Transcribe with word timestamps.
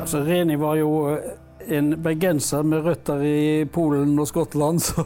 Altså, 0.00 0.22
Reni 0.24 0.56
var 0.56 0.78
jo 0.80 0.90
eh, 1.12 1.76
en 1.76 1.92
bergenser 2.02 2.64
med 2.64 2.86
røtter 2.86 3.20
i 3.20 3.64
Polen 3.68 4.16
og 4.18 4.28
Skottland, 4.30 4.80
så, 4.86 5.04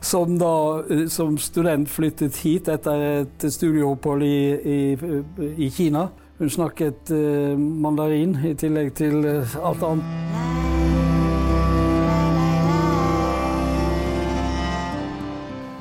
som 0.00 0.36
da 0.38 0.54
eh, 0.86 1.06
som 1.10 1.38
student 1.42 1.90
flyttet 1.90 2.38
hit 2.44 2.70
etter 2.70 3.02
et 3.24 3.46
studieopphold 3.50 4.22
i, 4.22 4.40
i, 4.54 4.80
i 5.66 5.70
Kina. 5.74 6.06
Hun 6.40 6.48
snakket 6.48 7.10
uh, 7.12 7.52
mandarin 7.58 8.32
i 8.48 8.54
tillegg 8.56 8.94
til 8.96 9.26
uh, 9.26 9.56
alt 9.60 9.82
annet. 9.84 10.06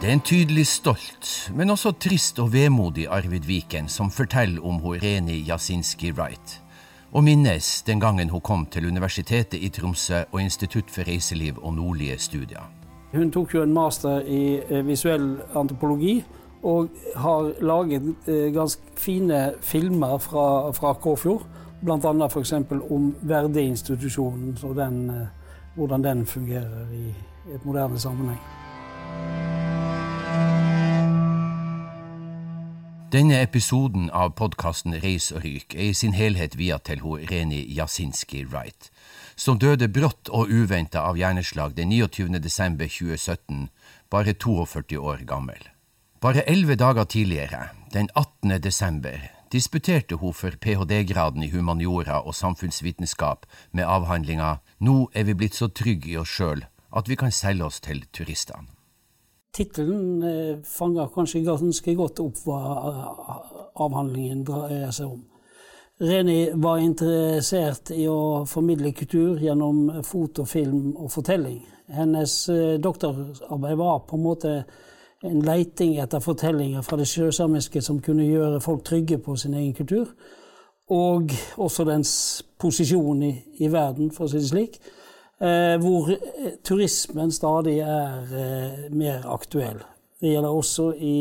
Det 0.02 0.10
er 0.10 0.18
en 0.18 0.26
tydelig 0.28 0.66
stolt, 0.68 1.30
men 1.55 1.71
også 1.71 1.94
trist 1.96 2.44
og 2.44 2.52
vemodig 2.52 3.07
Arvid 3.07 3.48
Viken 3.48 3.88
som 3.88 4.12
forteller 4.12 4.60
om 4.60 4.82
Reni 5.00 5.46
Jasinski 5.48 6.12
Wright 6.12 6.60
og 7.12 7.23
minnes 7.23 7.82
den 7.88 8.00
gangen 8.00 8.30
hun 8.30 8.41
kom 8.41 8.66
til 8.66 8.88
Universitetet 8.88 9.58
i 9.58 9.70
Tromsø 9.70 10.23
og 10.31 10.41
Institutt 10.41 10.91
for 10.91 11.08
reiseliv 11.08 11.58
og 11.62 11.73
nordlige 11.73 12.18
studier. 12.18 12.70
Hun 13.13 13.32
tok 13.32 13.54
jo 13.55 13.63
en 13.63 13.73
master 13.73 14.22
i 14.22 14.59
eh, 14.70 14.85
visuell 14.85 15.40
antropologi 15.55 16.23
og 16.63 16.90
har 17.16 17.52
laget 17.62 18.16
eh, 18.27 18.54
ganske 18.54 18.82
fine 18.98 19.54
filmer 19.62 20.18
fra, 20.18 20.72
fra 20.72 20.94
Kåfjord. 20.94 21.48
Bl.a. 21.82 22.27
f.eks. 22.27 22.54
om 22.91 23.16
Verde-institusjonen 23.21 24.57
og 24.63 24.77
eh, 24.77 25.27
hvordan 25.76 26.04
den 26.04 26.26
fungerer 26.26 26.91
i 26.94 27.07
et 27.55 27.66
moderne 27.66 27.99
sammenheng. 27.99 28.40
Denne 33.09 33.40
episoden 33.41 34.12
av 34.13 34.36
podkasten 34.38 34.94
Reis 35.02 35.31
og 35.34 35.41
ryk 35.41 35.73
er 35.73 35.88
i 35.88 35.95
sin 35.98 36.13
helhet 36.13 36.54
via 36.59 36.76
til 36.77 36.99
ho 37.02 37.16
Reni 37.18 37.63
Jasinski 37.73 38.44
Wright, 38.45 38.91
som 39.34 39.58
døde 39.58 39.88
brått 39.90 40.29
og 40.29 40.54
uventa 40.54 41.07
av 41.10 41.18
hjerneslag 41.18 41.74
den 41.80 41.90
29. 41.90 42.37
desember 42.37 42.85
2017, 42.85 43.65
bare 44.13 44.37
42 44.37 45.02
år 45.02 45.26
gammel. 45.26 45.57
Bare 46.21 46.46
elleve 46.46 46.77
dager 46.77 47.10
tidligere, 47.10 47.71
den 47.98 48.13
18. 48.13 48.62
desember, 48.62 49.26
disputerte 49.49 50.21
hun 50.21 50.35
for 50.37 50.54
ph.d.-graden 50.62 51.41
i 51.41 51.49
humaniora 51.49 52.21
og 52.21 52.37
samfunnsvitenskap 52.37 53.49
med 53.71 53.90
avhandlinga 53.90 54.60
Nå 54.85 55.10
er 55.18 55.26
vi 55.26 55.34
blitt 55.34 55.57
så 55.57 55.74
trygge 55.74 56.13
i 56.13 56.20
oss 56.21 56.30
sjøl 56.30 56.68
at 56.93 57.10
vi 57.10 57.18
kan 57.18 57.34
selge 57.34 57.65
oss 57.65 57.82
til 57.82 58.05
turistene. 58.13 58.70
Tittelen 59.55 60.24
eh, 60.24 60.58
fanger 60.66 61.10
kanskje 61.14 61.42
ganske 61.48 61.96
godt 61.98 62.22
opp 62.22 62.44
hva 62.46 62.60
eh, 62.92 63.40
avhandlingen 63.82 64.44
dreier 64.47 64.94
seg 64.94 65.09
om. 65.09 65.24
Reni 66.00 66.52
var 66.56 66.80
interessert 66.80 67.90
i 67.92 68.06
å 68.08 68.46
formidle 68.47 68.94
kultur 68.96 69.42
gjennom 69.44 69.90
foto, 70.08 70.46
film 70.47 70.94
og 70.96 71.09
fortelling. 71.12 71.59
Hennes 71.92 72.36
eh, 72.53 72.78
doktorarbeid 72.80 73.80
var 73.81 74.06
på 74.08 74.16
en 74.16 74.24
måte 74.24 74.53
en 75.25 75.42
leiting 75.44 75.97
etter 76.00 76.24
fortellinger 76.24 76.86
fra 76.86 77.00
det 77.02 77.09
sjøsamiske 77.09 77.81
som 77.84 78.00
kunne 78.03 78.30
gjøre 78.30 78.62
folk 78.64 78.86
trygge 78.88 79.18
på 79.20 79.36
sin 79.36 79.58
egen 79.58 79.74
kultur, 79.75 80.14
og 80.90 81.34
også 81.59 81.84
dens 81.90 82.14
posisjon 82.62 83.25
i, 83.25 83.34
i 83.59 83.68
verden, 83.72 84.14
for 84.16 84.25
å 84.25 84.31
si 84.31 84.40
det 84.40 84.53
slik. 84.53 84.80
Eh, 85.41 85.79
hvor 85.79 86.09
eh, 86.12 86.51
turismen 86.63 87.31
stadig 87.31 87.79
er 87.79 88.23
eh, 88.35 88.91
mer 88.91 89.23
aktuell. 89.31 89.79
Det 90.19 90.34
gjelder 90.34 90.50
også 90.50 90.91
i, 90.91 91.18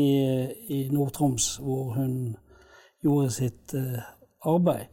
i 0.67 0.89
Nord-Troms, 0.91 1.55
hvor 1.63 1.93
hun 1.93 2.35
gjorde 3.01 3.29
sitt 3.31 3.75
arbeid. 4.43 4.89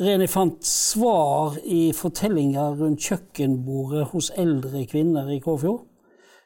Reni 0.00 0.28
fant 0.30 0.62
svar 0.64 1.56
i 1.66 1.90
fortellinger 1.92 2.78
rundt 2.78 3.02
kjøkkenbordet 3.02 4.04
hos 4.12 4.30
eldre 4.38 4.84
kvinner 4.86 5.26
i 5.34 5.40
Kåfjord. 5.42 5.82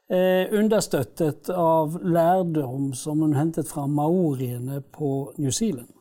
Eh, 0.09 0.49
understøttet 0.53 1.49
av 1.49 1.99
lærdom 2.03 2.95
som 2.97 3.21
hun 3.21 3.37
hentet 3.37 3.69
fra 3.69 3.87
maoriene 3.87 4.81
på 4.81 5.33
New 5.37 5.53
Zealand. 5.53 5.93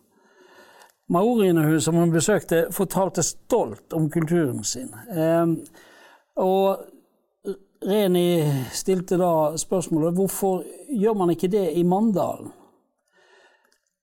Maoriene 1.12 1.82
som 1.82 1.96
hun 2.00 2.14
besøkte, 2.14 2.68
fortalte 2.72 3.24
stolt 3.24 3.94
om 3.94 4.10
kulturen 4.10 4.64
sin. 4.64 4.94
Ehm, 5.12 5.58
og 6.40 6.86
Reni 7.84 8.44
stilte 8.72 9.18
da 9.20 9.58
spørsmålet 9.60 10.16
hvorfor 10.16 10.64
gjør 10.88 11.18
man 11.20 11.34
ikke 11.34 11.52
det 11.52 11.66
i 11.76 11.84
Mandalen? 11.84 12.54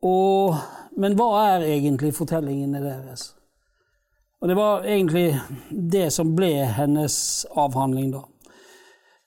Og, 0.04 0.56
men 0.96 1.16
hva 1.16 1.28
er 1.54 1.66
egentlig 1.68 2.12
fortellingene 2.16 2.80
deres? 2.84 3.30
Og 4.40 4.48
det 4.48 4.56
var 4.56 4.86
egentlig 4.88 5.40
det 5.70 6.08
som 6.12 6.32
ble 6.36 6.52
hennes 6.76 7.16
avhandling, 7.60 8.14
da. 8.14 8.22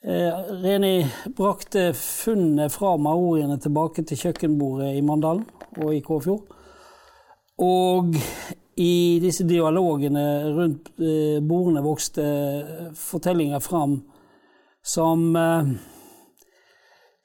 Eh, 0.04 0.40
Reni 0.64 1.06
brakte 1.38 1.92
funnet 1.96 2.74
fra 2.74 2.96
maoriene 2.98 3.60
tilbake 3.62 4.04
til 4.04 4.20
kjøkkenbordet 4.20 4.98
i 4.98 5.06
Mandalen 5.06 5.46
og 5.78 5.94
i 5.94 6.02
Kåfjord. 6.04 6.50
Og 7.62 8.16
i 8.82 9.20
disse 9.22 9.46
dialogene 9.46 10.26
rundt 10.56 10.90
eh, 10.98 11.38
bordene 11.46 11.84
vokste 11.86 12.24
fortellinger 12.98 13.62
fram 13.62 14.00
som 14.84 15.36
eh, 15.36 15.68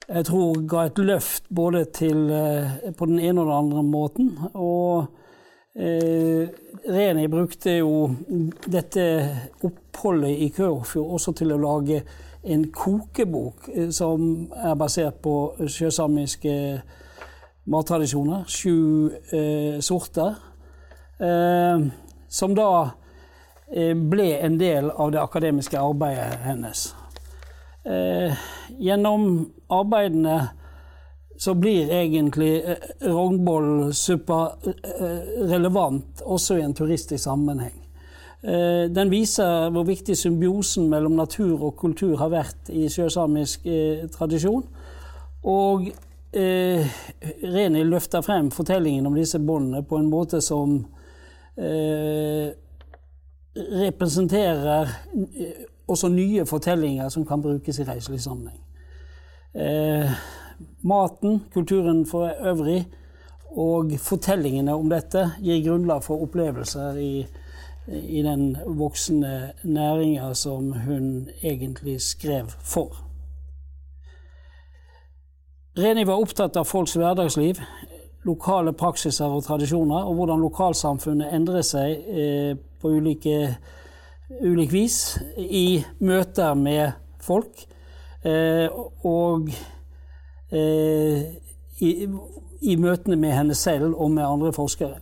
jeg 0.09 0.25
tror 0.25 0.61
ga 0.69 0.85
et 0.87 1.01
løft 1.03 1.49
både 1.53 1.83
til 1.93 2.29
eh, 2.33 2.93
på 2.97 3.09
den 3.09 3.19
ene 3.19 3.41
og 3.41 3.49
den 3.49 3.57
andre 3.57 3.83
måten. 3.83 4.31
Og 4.53 5.05
eh, 5.75 6.47
Reni 6.89 7.27
brukte 7.27 7.79
jo 7.79 8.09
dette 8.65 9.05
oppholdet 9.65 10.45
i 10.45 10.49
Kørfjord 10.55 11.13
også 11.17 11.35
til 11.41 11.53
å 11.53 11.61
lage 11.61 12.01
en 12.49 12.69
kokebok 12.71 13.67
som 13.91 14.47
er 14.55 14.77
basert 14.79 15.19
på 15.21 15.33
sjøsamiske 15.67 16.53
mattradisjoner, 17.69 18.45
sju 18.47 19.09
eh, 19.31 19.79
sorter, 19.79 20.35
eh, 21.19 21.89
som 22.29 22.55
da 22.55 22.69
eh, 23.71 23.93
ble 23.93 24.31
en 24.39 24.57
del 24.59 24.89
av 24.89 25.11
det 25.13 25.21
akademiske 25.21 25.79
arbeidet 25.79 26.39
hennes. 26.45 26.87
Eh, 27.85 28.47
gjennom 28.79 29.29
arbeidene 29.69 30.39
så 31.39 31.53
blir 31.55 31.93
egentlig 31.93 32.55
eh, 32.59 32.89
rognbollsuppa 33.05 34.39
relevant 35.49 36.23
også 36.25 36.59
i 36.59 36.65
en 36.65 36.75
turistisk 36.77 37.23
sammenheng. 37.23 37.75
Den 38.39 39.09
viser 39.11 39.65
hvor 39.75 39.83
viktig 39.83 40.15
symbiosen 40.15 40.85
mellom 40.87 41.17
natur 41.17 41.57
og 41.57 41.73
kultur 41.75 42.13
har 42.21 42.29
vært 42.31 42.69
i 42.71 42.85
sjøsamisk 42.87 43.65
tradisjon. 44.13 44.63
Og 45.43 45.89
eh, 46.33 46.87
Reni 47.43 47.83
løfter 47.83 48.21
frem 48.21 48.51
fortellingen 48.51 49.07
om 49.07 49.15
disse 49.17 49.39
båndene 49.39 49.83
på 49.83 49.97
en 49.97 50.09
måte 50.11 50.41
som 50.41 50.79
eh, 51.57 52.51
representerer 53.55 54.91
eh, 55.17 55.65
også 55.89 56.09
nye 56.13 56.45
fortellinger 56.45 57.09
som 57.09 57.25
kan 57.25 57.41
brukes 57.41 57.79
i 57.79 57.87
reiselig 57.87 58.21
sammenheng. 58.21 58.61
Eh, 59.53 60.11
maten, 60.81 61.43
kulturen 61.53 62.05
for 62.05 62.29
øvrig 62.29 62.85
og 63.49 63.91
fortellingene 63.99 64.75
om 64.77 64.89
dette 64.89 65.31
gir 65.41 65.63
grunnlag 65.65 66.03
for 66.05 66.21
opplevelser 66.21 66.99
i, 67.01 67.25
i 67.89 68.21
den 68.21 68.57
voksende 68.77 69.51
næringa 69.63 70.33
som 70.33 70.71
hun 70.85 71.29
egentlig 71.41 72.01
skrev 72.01 72.53
for. 72.61 73.08
Reni 75.77 76.03
var 76.03 76.17
opptatt 76.17 76.57
av 76.57 76.65
folks 76.65 76.95
hverdagsliv, 76.97 77.59
lokale 78.25 78.73
praksiser 78.73 79.29
og 79.29 79.43
tradisjoner, 79.45 80.07
og 80.07 80.17
hvordan 80.17 80.41
lokalsamfunnet 80.41 81.33
endrer 81.35 81.65
seg 81.65 82.07
eh, 82.09 82.55
på 82.81 82.93
ulike, 82.97 83.35
ulik 84.41 84.73
vis 84.73 84.97
i 85.37 85.83
møter 86.01 86.57
med 86.57 86.97
folk. 87.21 87.61
Eh, 88.25 88.65
og 89.05 89.51
eh, 90.51 91.21
i, 91.85 91.91
i, 92.09 92.75
møtene 92.75 93.15
med 93.15 93.37
henne 93.37 93.55
selv 93.55 93.93
og 93.93 94.09
med 94.11 94.25
andre 94.25 94.51
forskere. 94.53 94.97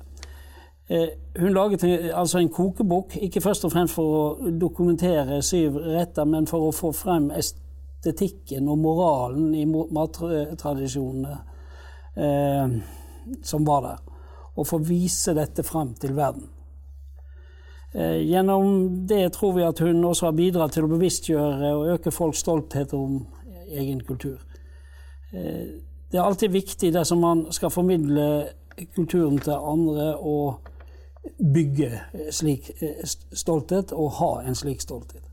Hun 0.87 1.51
laget 1.51 1.83
altså 2.15 2.39
en 2.39 2.51
kokebok, 2.53 3.17
ikke 3.19 3.41
først 3.43 3.65
og 3.67 3.73
fremst 3.73 3.95
for 3.97 4.13
å 4.19 4.51
dokumentere 4.55 5.41
syv 5.43 5.81
retter, 5.83 6.23
men 6.23 6.47
for 6.47 6.69
å 6.69 6.75
få 6.75 6.93
frem 6.95 7.27
estetikken 7.97 8.67
og 8.69 8.77
moralen 8.79 9.55
i 9.55 9.65
mattradisjonene 9.65 11.37
eh, 12.15 12.77
som 13.43 13.65
var 13.65 13.81
der. 13.81 13.97
Og 14.57 14.67
få 14.67 14.79
vise 14.81 15.33
dette 15.37 15.63
frem 15.65 15.93
til 15.99 16.15
verden. 16.17 16.47
Eh, 17.93 18.21
gjennom 18.27 19.05
det 19.07 19.33
tror 19.33 19.55
vi 19.57 19.65
at 19.65 19.79
hun 19.79 20.05
også 20.05 20.29
har 20.29 20.37
bidratt 20.37 20.73
til 20.77 20.85
å 20.85 20.91
bevisstgjøre 20.91 21.73
og 21.75 21.91
øke 21.95 22.11
folks 22.11 22.43
stolthet 22.45 22.93
om 22.93 23.19
egen 23.67 24.01
kultur. 24.05 24.39
Eh, 25.33 25.83
det 26.07 26.17
er 26.17 26.23
alltid 26.23 26.53
viktig 26.53 26.93
dersom 26.93 27.19
man 27.19 27.45
skal 27.51 27.73
formidle 27.73 28.47
kulturen 28.95 29.39
til 29.41 29.57
andre, 29.57 30.13
å 30.15 30.59
bygge 31.37 31.89
slik 32.31 32.69
stolthet 33.35 33.91
og 33.91 34.13
ha 34.21 34.29
en 34.47 34.55
slik 34.55 34.79
stolthet. 34.81 35.26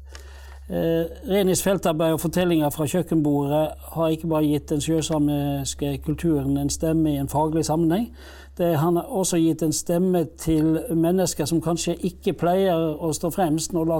Eh, 0.71 1.05
Renis 1.29 1.63
feltarbeid 1.63 2.13
og 2.13 2.21
fortellinger 2.21 2.71
fra 2.71 2.87
kjøkkenbordet 2.89 3.67
har 3.93 4.09
ikke 4.09 4.29
bare 4.29 4.47
gitt 4.47 4.71
den 4.71 4.81
sjøsamiske 4.81 5.99
kulturen 6.07 6.57
en 6.57 6.71
stemme 6.71 7.13
i 7.13 7.19
en 7.21 7.29
faglig 7.29 7.65
sammenheng. 7.65 8.09
Det, 8.59 8.79
han 8.79 8.97
har 8.97 9.03
også 9.03 9.37
gitt 9.37 9.63
en 9.63 9.73
stemme 9.73 10.25
til 10.39 10.81
mennesker 10.91 11.45
som 11.45 11.61
kanskje 11.61 11.99
ikke 12.01 12.33
pleier 12.33 12.97
å 12.97 13.13
stå 13.13 13.31
fremst 13.35 13.73
når, 13.77 13.93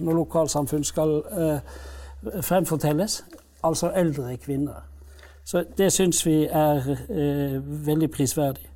når 0.00 0.14
lokalsamfunn 0.14 0.84
skal 0.84 1.16
eh, 1.36 1.58
fremfortelles, 2.40 3.24
altså 3.62 3.90
eldre 3.94 4.36
kvinner. 4.36 4.86
Så 5.44 5.64
det 5.76 5.92
syns 5.92 6.26
vi 6.26 6.46
er 6.46 6.94
eh, 7.10 7.58
veldig 7.86 8.10
prisverdig. 8.10 8.70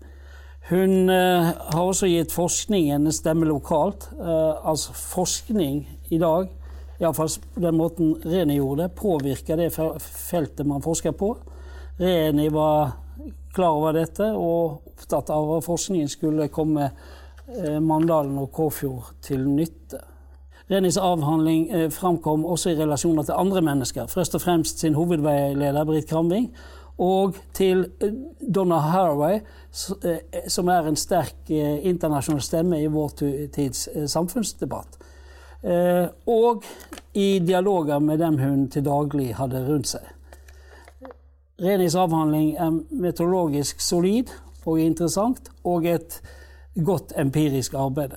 Hun 0.68 1.08
eh, 1.08 1.44
har 1.72 1.80
også 1.80 2.06
gitt 2.06 2.32
forskningen 2.32 3.06
en 3.06 3.12
stemme 3.12 3.46
lokalt. 3.48 4.10
Eh, 4.20 4.68
altså 4.68 4.92
forskning 4.92 5.86
i 6.08 6.18
dag, 6.18 6.48
iallfall 6.98 7.30
den 7.54 7.78
måten 7.78 8.14
Reni 8.24 8.58
gjorde 8.58 8.86
det, 8.86 8.94
påvirker 8.98 9.60
det 9.60 9.70
feltet 9.72 10.66
man 10.66 10.82
forsker 10.82 11.14
på. 11.16 11.34
Reni 11.98 12.48
var 12.54 12.96
klar 13.54 13.78
over 13.78 13.96
dette 13.96 14.30
og 14.34 14.92
opptatt 14.92 15.30
av 15.34 15.56
at 15.56 15.66
forskningen 15.66 16.10
skulle 16.10 16.50
komme 16.54 16.90
eh, 16.90 17.78
Mandalen 17.82 18.38
og 18.38 18.52
Kåfjord 18.54 19.14
til 19.24 19.46
nytte. 19.48 20.02
Renis 20.68 20.98
avhandling 21.00 21.70
framkom 21.94 22.42
også 22.44 22.74
i 22.74 22.76
relasjoner 22.76 23.24
til 23.24 23.38
andre 23.40 23.62
mennesker, 23.64 24.10
først 24.12 24.36
og 24.36 24.42
fremst 24.42 24.82
sin 24.82 24.98
hovedveileder 24.98 25.86
Britt 25.88 26.10
Kramving, 26.10 26.50
og 26.98 27.36
til 27.54 27.86
eh, 28.02 28.14
Donna 28.54 28.78
Haraway, 28.82 29.40
eh, 30.04 30.48
som 30.50 30.68
er 30.68 30.88
en 30.88 30.98
sterk 30.98 31.50
eh, 31.50 31.78
internasjonal 31.86 32.42
stemme 32.42 32.80
i 32.82 32.90
vår 32.90 33.14
tids 33.54 33.86
samfunnsdebatt. 34.10 34.98
Og 35.62 36.64
i 37.14 37.38
dialoger 37.38 37.98
med 37.98 38.18
dem 38.18 38.38
hun 38.38 38.68
til 38.70 38.84
daglig 38.86 39.34
hadde 39.34 39.64
rundt 39.66 39.90
seg. 39.90 40.04
Renis 41.58 41.96
avhandling 41.98 42.52
er 42.54 42.76
meteorologisk 42.94 43.80
solid 43.82 44.30
og 44.68 44.78
interessant, 44.80 45.48
og 45.64 45.86
et 45.90 46.20
godt 46.84 47.12
empirisk 47.18 47.74
arbeid. 47.74 48.14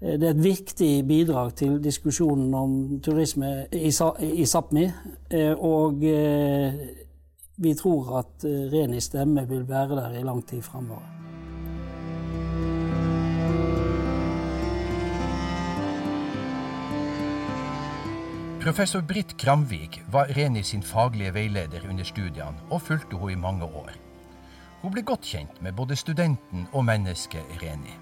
Det 0.00 0.22
er 0.22 0.30
et 0.30 0.44
viktig 0.44 1.04
bidrag 1.08 1.54
til 1.56 1.76
diskusjonen 1.84 2.54
om 2.54 3.00
turisme 3.04 3.66
i 3.72 4.44
Sápmi. 4.44 4.86
Og 5.58 6.00
vi 7.56 7.74
tror 7.74 8.18
at 8.22 8.48
Renis 8.72 9.10
stemme 9.10 9.48
vil 9.48 9.68
være 9.68 9.96
der 10.00 10.18
i 10.20 10.24
lang 10.24 10.46
tid 10.48 10.62
framover. 10.62 11.23
Professor 18.64 19.00
Britt 19.02 19.36
Kramvik 19.36 20.02
var 20.10 20.24
Reni 20.26 20.62
sin 20.62 20.82
faglige 20.82 21.34
veileder 21.34 21.82
under 21.88 22.04
studiene, 22.04 22.56
og 22.70 22.80
fulgte 22.80 23.18
henne 23.20 23.34
i 23.34 23.36
mange 23.36 23.66
år. 23.68 23.90
Hun 24.80 24.92
ble 24.94 25.02
godt 25.04 25.26
kjent 25.28 25.58
med 25.60 25.76
både 25.76 25.98
studenten 26.00 26.62
og 26.72 26.86
mennesket 26.88 27.44
Reni. 27.60 27.92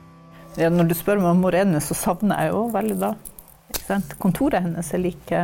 Ja, 0.54 0.68
når 0.70 0.92
du 0.92 0.94
spør 0.94 1.18
meg 1.18 1.32
om 1.32 1.42
Reni, 1.50 1.80
så 1.82 1.96
savner 1.98 2.44
jeg 2.44 2.52
jo 2.54 2.60
veldig 2.76 2.98
da. 3.00 3.10
Kontoret 4.22 4.62
hennes 4.62 4.92
er 4.94 5.02
like 5.02 5.40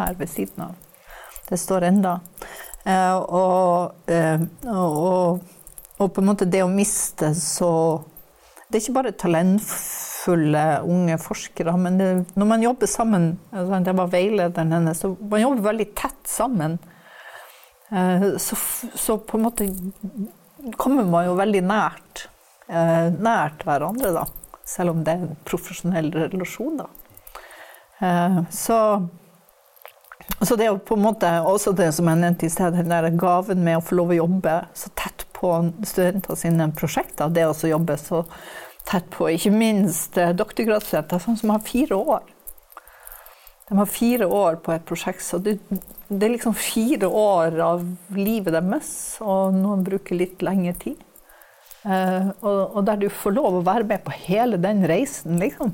her 0.00 0.18
ved 0.18 0.32
siden 0.34 0.66
av. 0.66 0.74
Det 1.46 1.60
står 1.62 1.86
enda. 1.92 2.16
Og, 2.82 3.30
og, 3.38 4.10
eh, 4.10 4.42
og, 4.66 5.38
og, 6.00 6.06
på 6.08 6.18
en 6.18 6.32
måte 6.32 6.50
det 6.50 6.64
å 6.66 6.72
miste 6.72 7.30
så 7.38 7.70
Det 8.72 8.78
er 8.78 8.84
ikke 8.86 8.96
bare 8.96 9.12
talentfulle 9.20 10.64
unge 10.88 11.18
forskere, 11.20 11.74
men 11.76 11.98
det, 12.00 12.08
når 12.40 12.48
man 12.48 12.64
jobber 12.64 12.88
sammen 12.88 13.26
Jeg 13.52 13.96
var 13.98 14.10
veilederen 14.12 14.72
hennes, 14.72 15.02
så 15.02 15.12
man 15.20 15.42
jobber 15.44 15.66
veldig 15.68 15.88
tett 15.98 16.30
sammen. 16.30 16.78
Eh, 17.92 18.28
så, 18.40 18.56
så 18.96 19.18
på 19.20 19.36
en 19.36 19.44
måte 19.44 19.68
kommer 20.80 21.04
man 21.04 21.26
jo 21.26 21.36
veldig 21.36 21.60
nært, 21.66 22.28
nært 22.68 23.64
hverandre, 23.66 24.12
da. 24.14 24.22
Selv 24.64 24.94
om 24.94 25.00
det 25.04 25.12
er 25.12 25.24
en 25.26 25.40
profesjonell 25.44 26.12
relasjon, 26.14 26.78
da. 26.78 26.86
Så 28.54 28.78
så 30.40 30.56
det 30.56 30.64
er 30.66 30.72
jo 30.72 30.80
på 30.82 30.96
en 30.96 31.04
måte 31.04 31.28
også 31.46 31.72
det 31.76 31.88
som 31.94 32.08
jeg 32.10 32.18
nevnte 32.18 32.46
i 32.46 32.52
sted, 32.52 32.74
den 32.74 32.90
der 32.90 33.10
gaven 33.18 33.62
med 33.62 33.78
å 33.78 33.84
få 33.84 33.98
lov 33.98 34.12
å 34.12 34.18
jobbe 34.22 34.54
så 34.78 34.90
tett 34.98 35.26
på 35.36 35.52
studenter 35.86 36.38
sine 36.38 36.68
prosjekter, 36.78 37.30
det 37.30 37.46
å 37.46 37.54
jobbe 37.54 37.96
så 38.00 38.24
tett 38.88 39.08
på 39.14 39.30
ikke 39.32 39.52
minst 39.54 40.18
eh, 40.18 40.34
doktorgradsstudenter, 40.36 41.22
sånn 41.22 41.38
som 41.40 41.54
har 41.54 41.62
fire 41.66 41.98
år. 41.98 42.24
De 43.68 43.78
har 43.78 43.88
fire 43.88 44.26
år 44.26 44.58
på 44.64 44.74
et 44.74 44.84
prosjekt, 44.84 45.22
så 45.24 45.38
det, 45.40 45.58
det 46.08 46.26
er 46.26 46.34
liksom 46.34 46.56
fire 46.58 47.08
år 47.08 47.56
av 47.64 47.86
livet 48.16 48.52
deres, 48.52 48.90
og 49.24 49.54
noen 49.56 49.84
bruker 49.86 50.18
litt 50.18 50.42
lengre 50.44 50.74
tid. 50.82 50.98
Eh, 51.82 52.28
og, 52.42 52.76
og, 52.76 52.82
der 52.86 53.00
du 53.00 53.08
får 53.10 53.34
lov 53.38 53.58
å 53.58 53.64
være 53.66 53.86
med 53.88 54.04
på 54.04 54.14
hele 54.26 54.60
den 54.60 54.84
reisen, 54.86 55.38
liksom. 55.42 55.72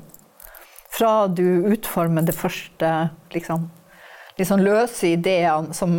Fra 0.89 1.27
du 1.27 1.67
utformer 1.69 2.25
det 2.25 2.33
første 2.37 2.93
liksom, 3.33 3.67
sånn 4.39 4.63
løse 4.65 5.11
ideene, 5.11 5.75
som 5.75 5.91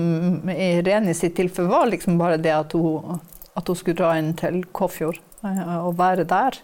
i 0.51 0.81
Reni 0.87 1.15
sitt 1.15 1.37
tilfelle 1.39 1.71
var 1.71 1.87
liksom 1.93 2.19
bare 2.19 2.41
det 2.43 2.57
at 2.57 2.75
hun, 2.75 3.21
at 3.55 3.69
hun 3.69 3.79
skulle 3.79 4.01
dra 4.01 4.17
inn 4.19 4.33
til 4.39 4.65
Kåfjord 4.75 5.21
eh, 5.47 5.77
og 5.79 5.99
være 6.01 6.27
der. 6.29 6.59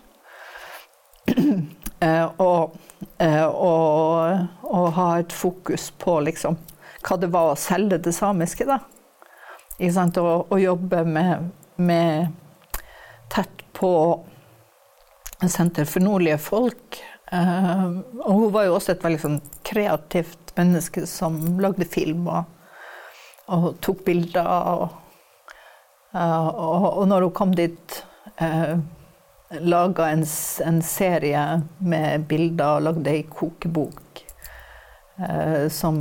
Eh, 2.01 2.27
og, 2.45 2.75
eh, 3.19 3.47
og, 3.47 4.43
og, 4.69 4.89
ha 4.99 5.05
et 5.17 5.33
fokus 5.33 5.87
på 5.97 6.19
liksom 6.27 6.59
hva 7.07 7.17
det 7.17 7.31
var 7.33 7.55
å 7.55 7.57
selge 7.57 7.97
det 8.05 8.13
samiske, 8.13 8.67
da. 8.69 8.77
Og, 9.81 10.53
og, 10.53 10.59
jobbe 10.61 11.01
med, 11.09 11.47
med 11.81 12.35
tett 13.33 13.65
på 13.73 13.91
Senter 15.41 15.89
for 15.89 16.05
nordlige 16.05 16.37
folk. 16.37 17.01
og 17.33 18.29
hun 18.29 18.53
var 18.53 18.69
jo 18.69 18.77
også 18.77 18.93
et 18.93 19.09
veldig 19.09 19.23
sånn 19.25 19.41
kreativt 19.65 20.47
menneske 20.57 21.07
som 21.09 21.39
lagde 21.61 21.89
film 21.89 22.29
og, 22.29 22.45
og 23.53 23.67
tok 23.85 24.05
bilder. 24.07 24.49
Og, 24.49 24.87
og, 26.17 26.87
og, 26.93 27.03
når 27.09 27.29
hun 27.29 27.35
kom 27.37 27.55
dit, 27.57 27.99
eh, 28.41 28.77
laga 29.51 30.09
en, 30.11 30.25
en, 30.65 30.83
serie 30.83 31.43
med 31.79 32.27
bilder 32.27 32.79
og 32.79 32.87
lagde 32.89 33.13
ei 33.13 33.23
kokebok 33.31 34.23
eh, 35.23 35.69
som, 35.71 36.01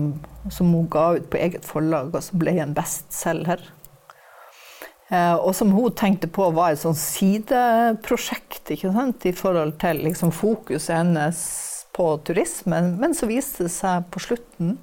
som, 0.49 0.73
hun 0.73 0.89
ga 0.89 1.11
ut 1.19 1.29
på 1.29 1.37
eget 1.37 1.65
forlag, 1.65 2.13
og 2.15 2.23
som 2.25 2.41
ble 2.41 2.55
en 2.61 2.73
bestselger. 2.77 3.61
Eh, 5.13 5.35
og 5.35 5.53
som 5.55 5.75
hun 5.75 5.93
tenkte 5.93 6.29
på 6.31 6.49
var 6.57 6.73
et 6.73 6.81
sånn 6.81 6.97
sideprosjekt 6.97 8.73
i 8.73 9.35
forhold 9.37 9.77
til 9.81 10.01
liksom, 10.07 10.33
fokuset 10.33 10.95
hennes 10.97 11.45
på 11.95 12.09
turismen. 12.27 12.95
Men 12.99 13.13
så 13.15 13.29
viste 13.29 13.67
det 13.67 13.75
seg 13.75 14.09
på 14.11 14.23
slutten, 14.25 14.77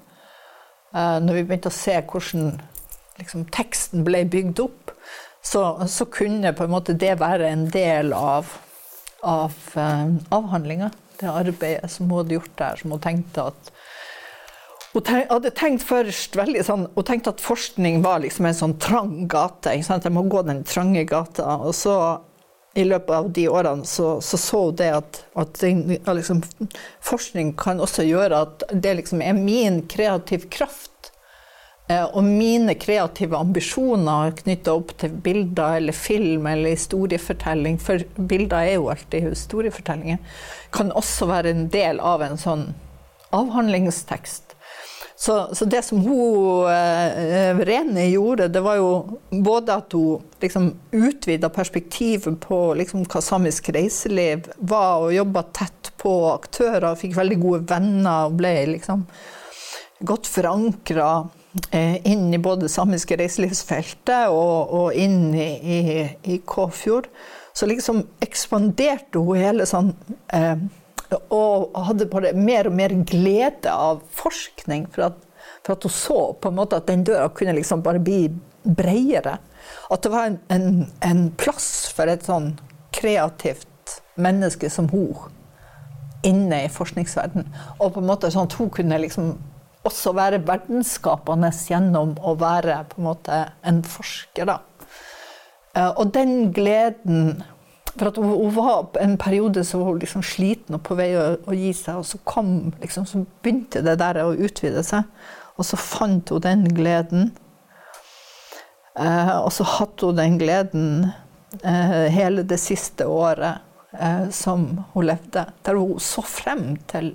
eh, 0.95 1.19
når 1.19 1.41
vi 1.41 1.47
begynte 1.49 1.73
å 1.73 1.81
se 1.83 1.99
hvordan 1.99 2.55
liksom, 3.19 3.49
teksten 3.51 4.07
ble 4.07 4.23
bygd 4.31 4.63
opp, 4.63 4.92
så, 5.43 5.63
så, 5.89 6.07
kunne 6.07 6.53
på 6.55 6.65
en 6.65 6.71
måte 6.73 6.95
det 6.95 7.17
være 7.21 7.49
en 7.51 7.67
del 7.75 8.13
av, 8.15 8.51
av 9.27 9.55
eh, 9.75 10.13
avhandlinga. 10.31 10.91
Det 11.21 11.31
arbeidet 11.31 11.91
som 11.91 12.11
hun 12.11 12.23
hadde 12.23 12.39
gjort 12.39 12.59
der, 12.59 12.79
som 12.79 12.95
hun 12.95 13.03
tenkte 13.03 13.49
at 13.51 13.73
hun 14.93 15.07
hadde 15.09 15.51
tenkt 15.57 15.87
først 15.89 16.37
veldig 16.37 16.63
sånn, 16.67 16.83
hun 16.93 17.07
tenkte 17.09 17.33
at 17.33 17.41
forskning 17.41 18.03
var 18.05 18.21
liksom 18.21 18.45
en 18.49 18.59
sånn 18.59 18.75
trang 18.83 19.15
gate. 19.31 19.73
Ikke 19.73 19.89
sant? 19.89 20.05
Jeg 20.05 20.13
må 20.13 20.27
gå 20.29 20.43
den 20.45 20.61
trange 20.69 21.07
gata. 21.09 21.57
Og 21.65 21.73
så 21.77 21.95
i 22.77 22.85
løpet 22.85 23.15
av 23.17 23.31
de 23.33 23.47
årene 23.49 23.89
så 23.89 24.15
så, 24.25 24.39
så 24.41 24.61
det 24.77 24.91
at, 24.97 25.23
at 25.37 25.63
liksom, 25.65 26.43
forskning 27.05 27.55
kan 27.61 27.81
også 27.81 28.05
gjøre 28.09 28.45
at 28.47 28.65
det 28.73 28.95
liksom 29.01 29.25
er 29.25 29.37
min 29.37 29.83
kreativ 29.89 30.49
kraft 30.53 31.12
og 32.13 32.25
mine 32.25 32.75
kreative 32.81 33.39
ambisjoner 33.39 34.35
knytta 34.39 34.75
opp 34.77 34.95
til 35.01 35.15
bilder 35.25 35.79
eller 35.81 35.97
film 35.97 36.47
eller 36.51 36.75
historiefortelling, 36.77 37.79
for 37.83 38.05
bilder 38.17 38.69
er 38.69 38.79
jo 38.79 38.89
alltid 38.93 39.29
historiefortellinger, 39.31 40.19
kan 40.73 40.93
også 40.93 41.29
være 41.31 41.53
en 41.55 41.69
del 41.73 42.01
av 42.01 42.25
en 42.27 42.41
sånn 42.41 42.67
avhandlingstekst. 43.33 44.53
Så, 45.23 45.55
så, 45.55 45.65
det 45.71 45.85
som 45.87 46.01
hun 46.03 46.67
eh, 46.67 47.59
Rene 47.63 48.09
gjorde, 48.11 48.49
det 48.51 48.61
var 48.65 48.81
jo 48.81 48.89
både 49.31 49.77
at 49.79 49.95
hun 49.95 50.25
liksom 50.43 50.73
utvida 50.91 51.47
perspektivet 51.53 52.41
på 52.43 52.59
liksom, 52.81 53.05
hva 53.07 53.23
samisk 53.23 53.71
reiseliv 53.77 54.49
var, 54.59 55.05
og 55.05 55.15
jobba 55.15 55.45
tett 55.55 55.93
på 56.03 56.17
aktører, 56.33 56.99
fikk 56.99 57.15
veldig 57.21 57.39
gode 57.45 57.63
venner 57.71 58.27
og 58.27 58.35
ble 58.41 58.57
liksom 58.73 59.07
godt 60.03 60.27
forankra 60.27 61.13
eh, 61.23 61.42
inn 61.73 62.35
i 62.35 62.39
både 62.41 62.69
samiske 62.73 63.17
reiselivsfeltet 63.21 64.33
og, 64.33 64.73
og 64.73 64.95
inn 64.97 65.35
i, 65.37 65.49
i, 65.61 65.81
i 66.35 66.39
Kåfjord. 66.49 67.11
så 67.53 67.67
liksom 67.69 68.07
ekspanderte 68.25 69.21
hun 69.21 69.37
hele 69.37 69.67
sånn 69.69 69.93
eh, 70.33 70.57
Og 71.29 71.77
hadde 71.77 72.09
bare 72.09 72.33
mer 72.33 72.71
og 72.71 72.77
mer 72.79 72.95
glede 73.05 73.69
av 73.69 74.01
forskning. 74.17 74.87
For 74.95 75.11
at, 75.11 75.19
for 75.61 75.75
at 75.75 75.85
hun 75.85 75.93
så 75.93 76.21
på 76.41 76.49
en 76.49 76.57
måte 76.57 76.79
at 76.81 76.89
den 76.89 77.05
døra 77.05 77.29
kunne 77.29 77.53
liksom 77.59 77.83
bare 77.85 78.01
bli 78.01 78.31
bredere. 78.65 79.37
At 79.93 80.03
det 80.03 80.13
var 80.15 80.31
en, 80.31 80.41
en, 80.49 80.87
en 81.05 81.23
plass 81.37 81.93
for 81.93 82.09
et 82.09 82.25
sånn 82.25 82.55
kreativt 82.97 84.01
menneske 84.17 84.71
som 84.73 84.89
hun 84.89 85.29
inne 86.25 86.65
i 86.65 86.73
forskningsverdenen. 86.73 87.49
Og 87.81 87.93
på 87.93 88.01
en 88.01 88.09
måte 88.09 88.31
sånn 88.33 88.49
at 88.49 88.57
hun 88.57 88.71
kunne 88.73 89.01
liksom 89.05 89.35
også 89.87 90.13
være 90.17 90.43
verdensskapende 90.47 91.51
gjennom 91.67 92.15
å 92.23 92.35
være 92.39 92.83
en 92.85 93.07
måte 93.07 93.39
en 93.67 93.83
forsker. 93.83 94.47
da. 94.47 94.61
Eh, 95.75 95.91
og 95.91 96.13
den 96.15 96.53
gleden 96.53 97.43
For 97.93 98.09
at 98.09 98.17
hun 98.17 98.55
var 98.57 98.87
en 99.03 99.19
periode 99.21 99.67
så 99.69 99.79
var 99.79 99.91
hun 99.91 99.99
liksom 100.01 100.23
sliten 100.25 100.79
og 100.79 100.81
på 100.87 100.95
vei 100.97 101.11
å, 101.13 101.35
å 101.45 101.53
gi 101.53 101.75
seg, 101.77 101.99
og 102.01 102.07
så 102.09 102.23
kom 102.25 102.73
liksom, 102.81 103.05
så 103.05 103.21
begynte 103.45 103.83
det 103.85 103.99
der 104.01 104.23
å 104.23 104.31
utvide 104.33 104.81
seg. 104.81 105.05
Og 105.61 105.67
så 105.69 105.77
fant 105.77 106.33
hun 106.33 106.41
den 106.41 106.63
gleden. 106.73 107.35
Eh, 108.97 109.35
og 109.37 109.53
så 109.53 109.67
hadde 109.75 110.09
hun 110.09 110.23
den 110.23 110.39
gleden 110.41 110.87
eh, 111.61 112.09
hele 112.13 112.47
det 112.49 112.63
siste 112.65 113.05
året 113.05 113.61
eh, 113.93 114.31
som 114.33 114.85
hun 114.95 115.07
levde, 115.11 115.45
der 115.61 115.77
hun 115.77 116.01
så 116.01 116.25
frem 116.25 116.79
til 116.89 117.13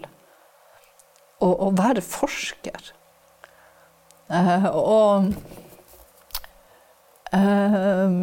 å, 1.39 1.51
å 1.67 1.71
være 1.77 2.03
forsker. 2.05 2.91
Eh, 4.27 4.67
og 4.73 5.31
eh, 7.31 8.19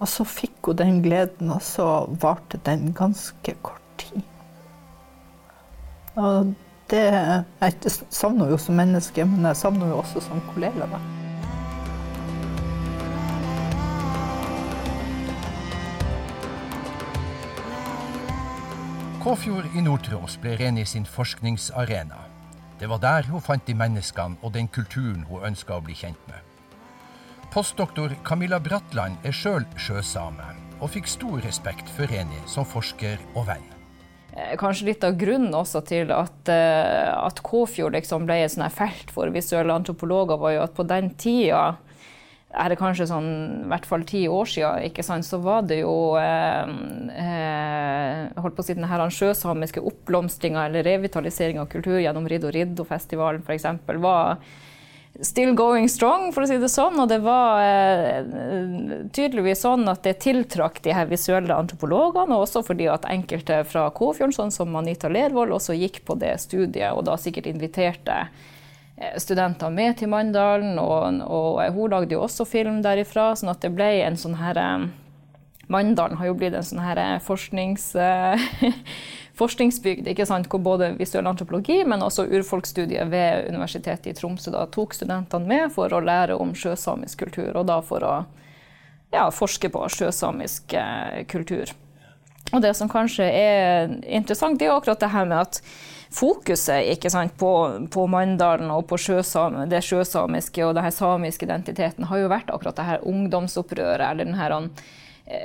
og 0.00 0.08
så 0.08 0.24
fikk 0.24 0.70
hun 0.70 0.78
den 0.80 1.02
gleden, 1.04 1.50
og 1.52 1.60
så 1.60 1.86
varte 2.22 2.60
den 2.64 2.94
ganske 2.96 3.54
kort 3.62 3.84
tid. 4.00 4.22
Og 6.16 6.54
det 6.90 7.04
Jeg 7.60 7.92
savner 8.10 8.50
jo 8.50 8.56
som 8.58 8.74
menneske, 8.74 9.24
men 9.24 9.44
jeg 9.44 9.56
savner 9.56 9.92
jo 9.92 10.00
også 10.00 10.20
som 10.24 10.40
kollega. 10.54 10.88
Da. 10.88 11.00
Kåfjord 19.20 19.76
i 19.76 19.84
Nord-Troms 19.84 20.40
ble 20.40 20.56
ren 20.56 20.80
i 20.80 20.88
sin 20.88 21.04
forskningsarena. 21.06 22.29
Det 22.80 22.88
var 22.88 23.00
der 23.02 23.26
hun 23.28 23.42
fant 23.44 23.66
de 23.68 23.74
menneskene 23.76 24.40
og 24.40 24.54
den 24.54 24.68
kulturen 24.72 25.26
hun 25.28 25.42
ønska 25.50 25.76
å 25.76 25.82
bli 25.84 25.92
kjent 25.92 26.20
med. 26.30 26.38
Postdoktor 27.52 28.14
Camilla 28.24 28.56
Bratland 28.62 29.20
er 29.26 29.34
sjøl 29.36 29.66
sjøsame, 29.76 30.46
og 30.80 30.88
fikk 30.94 31.10
stor 31.12 31.42
respekt 31.44 31.90
for 31.92 32.08
Reni 32.08 32.40
som 32.48 32.64
forsker 32.64 33.20
og 33.34 33.50
venn. 33.50 33.66
Eh, 34.32 34.54
kanskje 34.56 34.86
litt 34.86 35.04
av 35.04 35.18
grunnen 35.20 35.52
også 35.58 35.82
til 35.84 36.12
at, 36.14 36.48
eh, 36.48 37.10
at 37.10 37.42
Kåfjord 37.44 37.98
liksom 37.98 38.24
ble 38.24 38.38
et 38.46 38.72
felt 38.72 39.10
for 39.10 39.28
visuelle 39.28 39.74
antropologer, 39.74 40.38
var 40.38 40.52
jo 40.52 40.62
at 40.62 40.74
på 40.74 40.86
den 40.86 41.10
tida 41.20 41.76
er 42.50 42.72
det 42.72 42.78
kanskje 42.80 43.06
sånn, 43.06 43.28
i 43.64 43.68
hvert 43.70 43.86
fall 43.86 44.02
ti 44.08 44.24
år 44.30 44.48
siden, 44.50 44.86
ikke 44.88 45.04
sant, 45.06 45.26
så 45.26 45.38
var 45.42 45.62
det 45.70 45.82
jo 45.84 46.16
eh, 46.18 46.72
eh 47.14 48.40
holdt 48.40 48.56
på 48.56 48.64
å 48.64 48.66
si 48.66 48.74
den 48.74 48.88
her 48.90 49.02
sjøsamiske 49.12 49.82
oppblomstringa 49.86 50.66
eller 50.66 50.84
revitalisering 50.86 51.60
av 51.62 51.68
kultur 51.70 52.00
gjennom 52.00 52.26
Riddo 52.30 52.50
Riddo-festivalen 52.54 53.44
f.eks. 53.46 53.66
var 54.02 54.40
still 55.20 55.54
going 55.54 55.88
strong, 55.88 56.30
for 56.32 56.44
å 56.44 56.48
si 56.48 56.58
det 56.60 56.70
sånn. 56.72 56.98
Og 57.02 57.08
det 57.10 57.20
var 57.24 57.62
eh, 57.62 59.06
tydeligvis 59.14 59.64
sånn 59.66 59.88
at 59.90 60.04
det 60.06 60.18
tiltrakk 60.24 60.80
de 60.84 60.94
her 60.96 61.10
visuelle 61.10 61.54
antropologene, 61.54 62.34
og 62.34 62.46
også 62.46 62.64
fordi 62.66 62.88
at 62.90 63.08
enkelte 63.10 63.62
fra 63.68 63.88
Kåfjorden, 63.94 64.34
sånn 64.36 64.54
som 64.54 64.78
Anita 64.78 65.10
Lervold, 65.12 65.54
også 65.56 65.76
gikk 65.78 66.02
på 66.08 66.16
det 66.20 66.36
studiet, 66.42 66.92
og 66.94 67.06
da 67.08 67.18
sikkert 67.20 67.50
inviterte 67.50 68.24
studenter 69.20 69.72
med 69.72 69.98
til 70.00 70.10
Mandalen. 70.12 70.78
Og, 70.78 71.22
og, 71.24 71.60
hun 71.76 71.94
lagde 71.94 72.16
jo 72.16 72.24
også 72.26 72.48
film 72.48 72.82
derifra, 72.84 73.32
sånn 73.36 73.52
at 73.54 73.62
det 73.64 73.72
ble 73.76 73.92
en 74.04 74.18
sånn 74.20 74.38
her 74.40 74.60
eh, 74.60 74.90
Mandalen 75.70 76.18
har 76.18 76.26
jo 76.26 76.34
blitt 76.34 76.56
en 76.58 76.66
sånn 76.66 76.84
her 76.84 77.00
eh, 77.00 77.16
forsknings... 77.24 77.92
forskningsbygd, 79.40 80.08
ikke 80.10 80.26
sant, 80.28 80.48
hvor 80.52 80.60
både 80.60 80.90
visuell 80.98 81.28
antropologi, 81.30 81.78
men 81.88 82.02
også 82.04 82.26
urfolksstudiet 82.28 83.08
ved 83.08 83.48
Universitetet 83.48 84.10
i 84.10 84.16
Tromsø 84.16 84.52
da 84.52 84.66
tok 84.72 84.92
studentene 84.96 85.48
med 85.48 85.72
for 85.72 85.92
å 85.92 86.02
lære 86.04 86.36
om 86.36 86.52
sjøsamisk 86.56 87.24
kultur, 87.24 87.54
og 87.56 87.68
da 87.70 87.78
for 87.84 88.04
å 88.04 88.14
ja, 89.14 89.24
forske 89.34 89.70
på 89.72 89.86
sjøsamisk 89.96 90.74
eh, 90.78 91.22
kultur. 91.30 91.72
Og 92.50 92.62
det 92.64 92.74
som 92.78 92.90
kanskje 92.90 93.26
er 93.26 93.92
interessant, 94.08 94.58
det 94.58 94.68
er 94.68 94.74
akkurat 94.74 95.00
det 95.00 95.12
her 95.12 95.28
med 95.28 95.38
at 95.44 95.60
fokuset 96.10 97.10
sant, 97.12 97.36
på, 97.38 97.50
på, 97.90 98.06
Mandalen 98.10 98.72
og 98.74 98.88
på 98.90 98.98
sjøsam, 98.98 99.60
det 99.70 99.84
sjøsamiske 99.86 100.64
og 100.66 100.74
den 100.78 100.90
samiske 100.90 101.46
identiteten 101.46 102.08
har 102.10 102.24
jo 102.24 102.32
vært 102.32 102.50
akkurat 102.50 102.80
det 102.80 102.88
her 102.88 103.06
ungdomsopprøret, 103.06 104.02
eller 104.08 104.26
den 104.26 104.40
her 104.40 104.56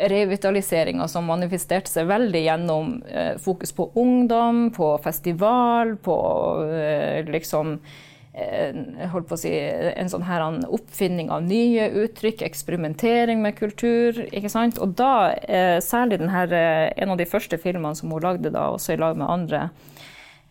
revitaliseringa 0.10 1.06
som 1.12 1.28
manifesterte 1.30 1.92
seg 1.92 2.10
veldig 2.10 2.42
gjennom 2.42 2.96
eh, 3.06 3.36
fokus 3.42 3.74
på 3.76 3.92
ungdom, 4.02 4.72
på 4.74 4.96
festival, 5.04 5.94
på 6.02 6.18
eh, 6.66 7.22
liksom 7.30 7.76
eh, 7.78 8.02
holdt 8.36 9.30
på 9.30 9.36
å 9.38 9.40
si, 9.40 9.52
en 9.52 10.10
sånn 10.12 10.26
her 10.28 10.44
oppfinning 10.68 11.30
av 11.32 11.46
nye 11.48 11.88
uttrykk, 12.04 12.44
eksperimentering 12.44 13.42
med 13.42 13.56
kultur. 13.56 14.26
ikke 14.28 14.52
sant? 14.52 14.80
Og 14.84 14.96
da, 14.96 15.32
eh, 15.48 15.80
særlig 15.80 16.20
denne, 16.20 16.44
eh, 16.52 16.94
en 16.98 17.12
av 17.12 17.18
de 17.18 17.26
første 17.26 17.58
filmene 17.58 17.96
som 17.96 18.12
hun 18.12 18.22
lagde 18.22 18.52
da, 18.52 18.72
også 18.72 18.94
i 18.94 18.98
lag 18.98 19.16
med 19.16 19.30
andre, 19.30 19.70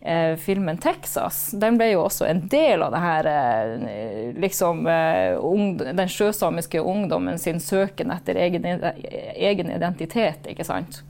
eh, 0.01 0.35
filmen 0.35 0.77
'Texas', 0.77 1.59
den 1.59 1.77
ble 1.77 1.91
jo 1.91 2.03
også 2.05 2.27
en 2.29 2.47
del 2.47 2.83
av 2.83 2.91
det 2.91 2.99
her 2.99 3.25
eh, 3.25 4.33
liksom 4.33 4.87
eh, 4.87 5.93
Den 5.93 6.07
sjøsamiske 6.07 6.79
ungdommen 6.79 7.39
sin 7.39 7.59
søken 7.59 8.11
etter 8.11 8.35
egen, 8.35 9.71
identitet, 9.71 10.47
ikke 10.47 10.65
sant. 10.65 11.03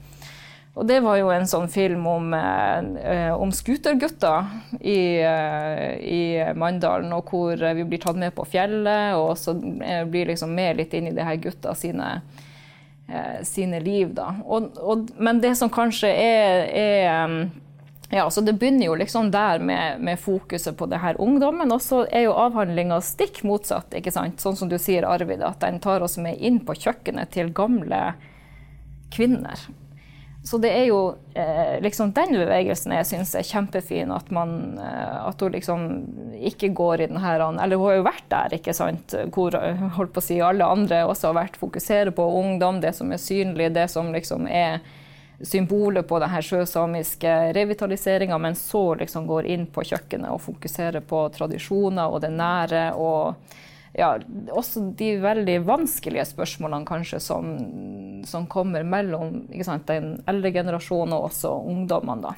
Og 0.75 0.88
det 0.88 0.98
var 1.05 1.15
jo 1.22 1.29
en 1.32 1.48
sånn 1.48 1.70
film 1.72 2.03
om, 2.12 2.34
eh, 2.36 3.32
om 3.32 3.51
scootergutter 3.55 4.50
i, 4.82 5.22
eh, 5.24 5.91
i 6.03 6.53
Mandalen, 6.55 7.13
og 7.15 7.32
hvor 7.32 7.55
vi 7.55 7.86
blir 7.88 8.01
tatt 8.03 8.20
med 8.20 8.36
på 8.36 8.44
fjellet, 8.44 9.15
og 9.15 9.38
så 9.39 9.55
eh, 9.82 10.03
blir 10.03 10.27
liksom 10.34 10.51
med 10.51 10.82
litt 10.82 10.94
inn 10.94 11.08
i 11.08 11.15
det 11.15 11.24
her 11.24 11.39
gutta 11.39 11.75
sine 11.75 12.20
sine 13.46 13.77
liv, 13.86 14.15
da. 14.17 14.32
Og, 14.50 14.79
og, 14.82 15.12
men 15.22 15.38
det 15.38 15.51
som 15.60 15.70
kanskje 15.70 16.10
er, 16.10 16.63
er 16.74 17.36
ja, 18.10 18.24
så 18.29 18.41
Det 18.41 18.55
begynner 18.58 18.86
jo 18.86 18.96
liksom 18.98 19.29
der 19.32 19.60
med, 19.60 20.01
med 20.01 20.20
fokuset 20.20 20.74
på 20.77 20.88
det 20.89 20.98
her 21.03 21.22
ungdommen. 21.22 21.70
Og 21.72 21.82
så 21.86 22.08
er 22.10 22.25
jo 22.25 22.34
avhandlinga 22.34 22.98
stikk 23.05 23.44
motsatt. 23.46 23.94
ikke 23.94 24.13
sant? 24.13 24.41
Sånn 24.41 24.58
som 24.58 24.74
du 24.74 24.79
sier, 24.82 25.05
Arvid, 25.05 25.46
at 25.46 25.62
den 25.62 25.77
tar 25.84 26.01
oss 26.01 26.17
med 26.17 26.41
inn 26.41 26.63
på 26.65 26.74
kjøkkenet 26.82 27.29
til 27.38 27.53
gamle 27.53 28.15
kvinner. 29.13 29.67
Så 30.46 30.60
det 30.62 30.70
er 30.78 30.84
jo 30.86 31.00
eh, 31.34 31.80
liksom 31.82 32.12
den 32.14 32.36
bevegelsen 32.38 32.94
jeg 32.94 33.08
syns 33.10 33.32
er 33.34 33.48
kjempefin. 33.48 34.12
At, 34.14 34.28
man, 34.30 34.75
eh, 34.78 35.16
at 35.25 35.42
hun 35.42 35.56
liksom 35.56 35.88
ikke 36.38 36.70
går 36.78 37.02
i 37.02 37.08
den 37.10 37.18
her 37.24 37.42
Eller 37.42 37.80
hun 37.82 37.88
har 37.90 37.96
jo 37.98 38.06
vært 38.06 38.28
der, 38.30 38.54
ikke 38.60 38.75
sant. 38.78 39.16
Hvor 39.34 39.58
holdt 39.98 40.14
på 40.14 40.22
å 40.22 40.25
si, 40.28 40.38
alle 40.46 40.68
andre 40.70 41.02
også 41.10 41.32
har 41.32 41.40
vært 41.40 41.58
fokusere 41.58 42.14
på 42.14 42.28
ungdom, 42.42 42.78
det 42.84 42.94
som 42.94 43.10
er 43.10 43.22
synlig, 43.22 43.74
det 43.74 43.88
som 43.90 44.14
liksom 44.14 44.46
er 44.46 44.86
symbolet 45.42 46.06
på 46.08 46.22
denne 46.22 46.42
sjøsamiske 46.46 47.34
revitaliseringa, 47.58 48.38
men 48.38 48.56
så 48.56 48.94
liksom 49.02 49.25
går 49.28 49.50
inn 49.52 49.66
på 49.66 49.84
kjøkkenet 49.84 50.30
og 50.32 50.44
fokuserer 50.46 51.02
på 51.04 51.25
tradisjoner 51.34 52.06
og 52.06 52.22
det 52.22 52.32
nære. 52.38 52.92
og 52.94 53.34
ja, 53.96 54.16
også 54.52 54.90
de 55.00 55.14
veldig 55.24 55.62
vanskelige 55.68 56.25
spørsmålene 56.28 56.88
kanskje 56.88 57.22
som, 57.24 57.54
som 58.28 58.48
kommer 58.52 58.84
mellom 58.84 59.46
sant, 59.64 59.88
den 59.88 60.18
eldre 60.28 60.52
generasjonen 60.56 61.16
og 61.16 61.30
også 61.30 61.54
ungdommene. 61.72 62.28
da. 62.28 62.36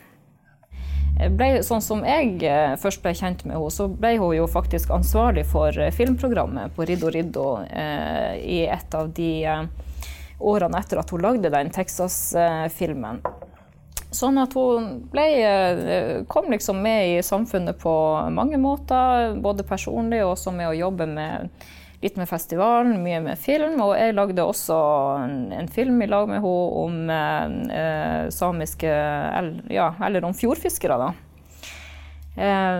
Ble, 1.18 1.64
sånn 1.66 1.82
som 1.82 2.04
jeg 2.06 2.36
eh, 2.46 2.76
først 2.78 3.02
ble 3.02 3.16
kjent 3.18 3.42
med 3.48 3.56
henne, 3.56 3.74
så 3.74 3.88
ble 3.90 4.14
hun 4.22 4.36
jo 4.38 4.46
faktisk 4.52 4.92
ansvarlig 4.94 5.48
for 5.50 5.74
filmprogrammet 5.98 6.76
på 6.78 6.86
Riddo 6.86 7.10
Riddo 7.14 7.48
eh, 7.66 8.38
i 8.38 8.60
et 8.70 8.98
av 8.98 9.10
de 9.18 9.32
eh, 9.50 9.66
årene 10.38 10.78
etter 10.78 11.02
at 11.02 11.10
hun 11.10 11.26
lagde 11.26 11.50
den 11.50 11.74
Texas-filmen. 11.74 13.24
Sånn 14.08 14.38
at 14.40 14.54
hun 14.56 15.02
ble, 15.12 15.26
eh, 15.44 16.24
kom 16.32 16.48
liksom 16.52 16.80
med 16.82 17.18
i 17.18 17.24
samfunnet 17.24 17.76
på 17.80 17.92
mange 18.32 18.58
måter, 18.58 19.36
både 19.44 19.68
personlig 19.68 20.22
og 20.24 20.38
også 20.38 20.54
med 20.56 20.70
å 20.70 20.78
jobbe 20.78 21.06
med, 21.12 21.50
litt 22.00 22.16
med 22.16 22.30
festivalen, 22.30 23.02
mye 23.04 23.20
med 23.26 23.38
film. 23.42 23.76
Og 23.84 23.98
jeg 24.00 24.16
lagde 24.16 24.46
også 24.48 24.78
en, 25.26 25.38
en 25.52 25.68
film 25.68 26.00
i 26.02 26.08
lag 26.08 26.30
med 26.30 26.40
henne 26.40 26.84
om 26.86 27.12
eh, 27.12 27.46
eh 27.82 28.30
samiske 28.32 28.94
ja, 29.70 29.94
Eller 30.06 30.26
om 30.26 30.34
fjordfiskere, 30.34 30.98
da. 31.04 31.12
Eh, 32.38 32.80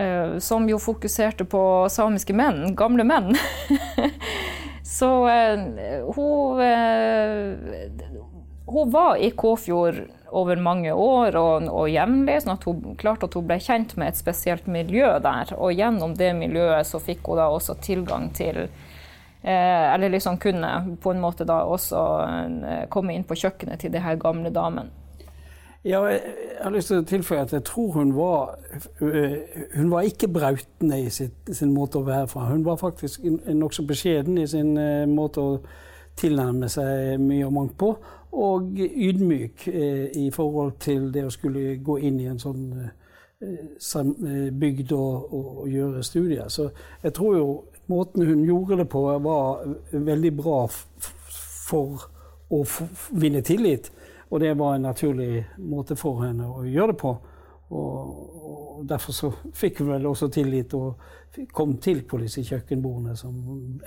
eh, 0.00 0.38
som 0.38 0.68
jo 0.68 0.80
fokuserte 0.80 1.44
på 1.44 1.62
samiske 1.92 2.32
menn, 2.32 2.72
gamle 2.74 3.04
menn. 3.04 3.34
Så 4.96 5.08
hun 6.16 6.48
Hun 8.66 8.90
var 8.90 9.16
i 9.16 9.30
Kåfjord 9.30 10.04
over 10.32 10.56
mange 10.56 10.92
år 10.92 11.36
og, 11.36 11.66
og 11.68 11.90
jevnlig, 11.90 12.38
sånn 12.42 12.54
at 12.54 12.64
hun 12.68 12.96
klarte 13.00 13.28
at 13.28 13.36
hun 13.36 13.46
ble 13.48 13.58
kjent 13.60 13.96
med 14.00 14.12
et 14.12 14.20
spesielt 14.20 14.68
miljø 14.70 15.10
der. 15.24 15.52
Og 15.58 15.74
gjennom 15.76 16.14
det 16.16 16.32
miljøet 16.38 16.88
så 16.88 17.02
fikk 17.02 17.26
hun 17.28 17.42
da 17.42 17.50
også 17.52 17.76
tilgang 17.84 18.30
til 18.36 18.62
eh, 18.62 19.86
Eller 19.92 20.14
liksom 20.14 20.38
kunne 20.40 20.96
på 21.02 21.12
en 21.12 21.20
måte 21.20 21.46
da 21.48 21.62
også 21.68 22.02
eh, 22.24 22.82
komme 22.92 23.16
inn 23.16 23.28
på 23.28 23.38
kjøkkenet 23.42 23.82
til 23.82 23.92
de 23.92 24.02
her 24.02 24.16
gamle 24.22 24.54
damene. 24.54 25.02
Ja, 25.82 25.98
jeg 26.06 26.20
har 26.62 26.70
lyst 26.70 26.92
til 26.92 27.00
å 27.02 27.06
tilføye 27.10 27.42
at 27.42 27.52
jeg 27.56 27.64
tror 27.66 27.96
hun 27.96 28.12
var 28.14 28.52
eh, 29.02 29.38
Hun 29.74 29.88
var 29.90 30.06
ikke 30.06 30.30
brautende 30.30 31.00
i 31.02 31.08
sitt, 31.10 31.34
sin 31.50 31.72
måte 31.74 31.98
å 31.98 32.06
være 32.06 32.28
fra. 32.30 32.46
Hun 32.52 32.62
var 32.64 32.78
faktisk 32.78 33.26
nokså 33.50 33.82
beskjeden 33.88 34.38
i 34.38 34.46
sin 34.46 34.76
eh, 34.78 35.08
måte 35.10 35.42
å 35.42 35.56
tilnærme 36.18 36.68
seg 36.68 37.20
mye 37.20 37.46
og 37.46 37.52
mangt 37.56 37.78
på 37.80 37.94
og 38.32 38.78
ydmyk 38.78 39.68
eh, 39.68 40.10
i 40.16 40.30
forhold 40.32 40.72
til 40.80 41.10
det 41.12 41.26
å 41.26 41.32
skulle 41.32 41.76
gå 41.84 41.98
inn 42.00 42.20
i 42.20 42.28
en 42.30 42.40
sånn 42.40 42.64
eh, 42.80 42.92
eh 43.42 44.48
bygd 44.52 44.92
og, 44.96 45.34
og, 45.34 45.68
gjøre 45.68 46.02
studier. 46.02 46.48
Så 46.48 46.70
jeg 47.02 47.12
tror 47.12 47.36
jo 47.36 47.46
måten 47.86 48.24
hun 48.26 48.44
gjorde 48.44 48.76
det 48.76 48.88
på, 48.88 49.02
var 49.18 49.66
veldig 49.92 50.32
bra 50.36 50.64
for 51.66 52.06
å 52.50 52.62
vinne 53.10 53.42
tillit. 53.42 53.90
Og 54.30 54.40
det 54.40 54.54
var 54.56 54.74
en 54.74 54.88
naturlig 54.88 55.44
måte 55.58 55.96
for 55.96 56.22
henne 56.24 56.48
å 56.48 56.64
gjøre 56.64 56.94
det 56.94 57.00
på. 57.02 57.16
Og 57.72 58.61
derfor 58.88 59.16
så 59.16 59.32
fikk 59.56 59.82
hun 59.82 59.92
vel 59.94 60.06
også 60.10 60.28
tillit 60.32 60.74
og 60.78 61.00
kom 61.52 61.76
til 61.82 62.02
på 62.08 62.20
disse 62.20 62.44
kjøkkenbordene, 62.44 63.16
som 63.16 63.34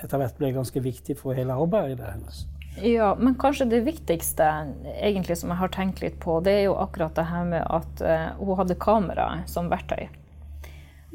etter 0.02 0.20
hvert 0.20 0.38
ble 0.38 0.52
ganske 0.56 0.82
viktig 0.82 1.18
for 1.20 1.36
hele 1.38 1.54
arbeidet 1.54 2.06
hennes. 2.08 2.44
Ja, 2.82 3.14
men 3.18 3.38
kanskje 3.40 3.70
det 3.70 3.86
viktigste 3.86 4.44
egentlig 5.00 5.38
som 5.40 5.52
jeg 5.52 5.60
har 5.62 5.72
tenkt 5.72 6.02
litt 6.02 6.18
på, 6.20 6.40
det 6.44 6.58
er 6.58 6.64
jo 6.66 6.76
akkurat 6.76 7.16
det 7.16 7.24
her 7.30 7.48
med 7.48 7.64
at 7.64 8.04
uh, 8.04 8.36
hun 8.36 8.58
hadde 8.58 8.76
kamera 8.80 9.28
som 9.48 9.70
verktøy. 9.72 10.08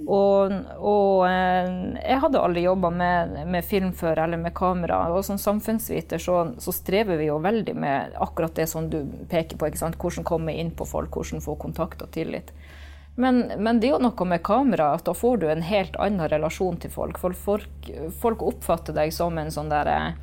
Og, 0.02 0.54
og 0.82 1.28
uh, 1.28 1.70
jeg 2.00 2.18
hadde 2.24 2.42
aldri 2.42 2.64
jobba 2.66 2.90
med, 2.96 3.36
med, 3.54 3.68
film 3.68 3.92
før, 3.94 4.24
eller 4.24 4.42
med 4.42 4.56
kamera. 4.58 5.04
Og 5.14 5.22
som 5.28 5.38
samfunnsviter 5.38 6.22
så, 6.22 6.40
så, 6.58 6.74
strever 6.74 7.22
vi 7.22 7.30
jo 7.30 7.38
veldig 7.44 7.76
med 7.78 8.18
akkurat 8.18 8.58
det 8.58 8.66
som 8.72 8.90
du 8.90 9.04
peker 9.30 9.60
på. 9.60 9.70
ikke 9.70 9.84
sant? 9.84 10.00
Hvordan 10.02 10.26
komme 10.26 10.58
inn 10.58 10.74
på 10.74 10.88
folk, 10.90 11.14
hvordan 11.14 11.46
få 11.46 11.60
kontakt 11.62 12.02
og 12.02 12.10
tillit. 12.16 12.50
Men, 13.16 13.52
men, 13.58 13.80
det 13.80 13.90
er 13.90 13.98
jo 13.98 14.04
noe 14.06 14.26
med 14.26 14.44
kamera 14.44 14.94
at 14.96 15.06
da 15.06 15.14
får 15.14 15.42
du 15.42 15.50
en 15.52 15.64
helt 15.68 15.98
annen 16.00 16.30
relasjon 16.32 16.80
til 16.80 16.94
folk. 16.94 17.20
For 17.20 17.36
folk, 17.36 17.90
folk 18.22 18.44
oppfatter 18.46 18.96
deg 18.96 19.12
som 19.14 19.38
en 19.38 19.52
sånn 19.52 19.72
derre 19.72 19.98
uh, 20.14 20.20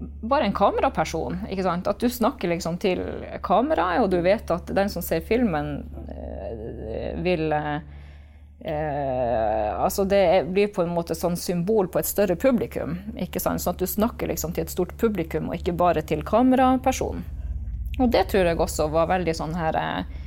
bare 0.00 0.44
en 0.44 0.52
kameraperson. 0.52 1.38
ikke 1.50 1.62
sant? 1.62 1.86
At 1.86 2.00
du 2.00 2.08
snakker 2.08 2.48
liksom 2.48 2.78
til 2.80 3.02
kameraet, 3.42 4.02
og 4.02 4.10
du 4.10 4.20
vet 4.24 4.50
at 4.50 4.72
den 4.76 4.88
som 4.92 5.02
ser 5.04 5.20
filmen, 5.20 5.84
eh, 6.08 7.16
vil 7.20 7.52
eh, 7.52 7.80
altså 9.80 10.04
Det 10.04 10.44
blir 10.52 10.68
på 10.68 10.82
en 10.82 10.92
måte 10.92 11.14
sånn 11.14 11.36
symbol 11.36 11.88
på 11.88 11.98
et 11.98 12.06
større 12.06 12.36
publikum. 12.36 12.98
ikke 13.16 13.40
sant? 13.40 13.60
Sånn 13.60 13.74
at 13.74 13.80
du 13.80 13.86
snakker 13.86 14.28
liksom 14.28 14.52
til 14.52 14.64
et 14.64 14.72
stort 14.72 14.96
publikum, 14.96 15.48
og 15.48 15.54
ikke 15.56 15.72
bare 15.76 16.02
til 16.02 16.24
kamerapersonen. 16.24 17.24
Og 18.00 18.10
det 18.10 18.28
tror 18.28 18.46
jeg 18.46 18.60
også 18.60 18.88
var 18.88 19.08
veldig 19.08 19.34
sånn 19.36 19.54
her 19.56 19.76
eh, 19.76 20.04
Eh, 20.04 20.19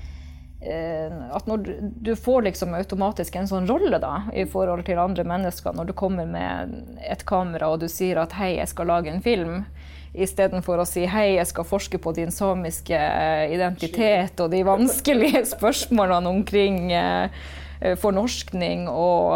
at 0.64 1.48
når 1.50 1.66
du 2.06 2.14
får 2.16 2.46
liksom 2.46 2.76
automatisk 2.78 3.36
en 3.36 3.50
sånn 3.50 3.68
rolle 3.68 4.00
da, 4.00 4.30
i 4.32 4.46
forhold 4.48 4.86
til 4.88 5.02
andre 5.02 5.26
mennesker, 5.28 5.76
når 5.76 5.90
du 5.90 5.94
kommer 5.98 6.30
med 6.30 6.78
et 7.04 7.26
kamera 7.28 7.72
og 7.74 7.82
du 7.82 7.90
sier 7.92 8.22
at 8.22 8.32
'hei, 8.38 8.56
jeg 8.58 8.72
skal 8.72 8.88
lage 8.88 9.12
en 9.12 9.22
film', 9.22 9.66
istedenfor 10.14 10.80
å 10.80 10.86
si 10.88 11.06
'hei, 11.10 11.36
jeg 11.36 11.50
skal 11.50 11.68
forske 11.68 11.98
på 11.98 12.14
din 12.16 12.32
samiske 12.32 12.96
eh, 12.96 13.52
identitet' 13.56 14.40
og 14.40 14.52
de 14.52 14.64
vanskelige 14.64 15.46
spørsmålene 15.56 16.30
omkring 16.30 16.92
eh, 16.92 17.30
fornorskning 18.00 18.88
og, 18.88 19.34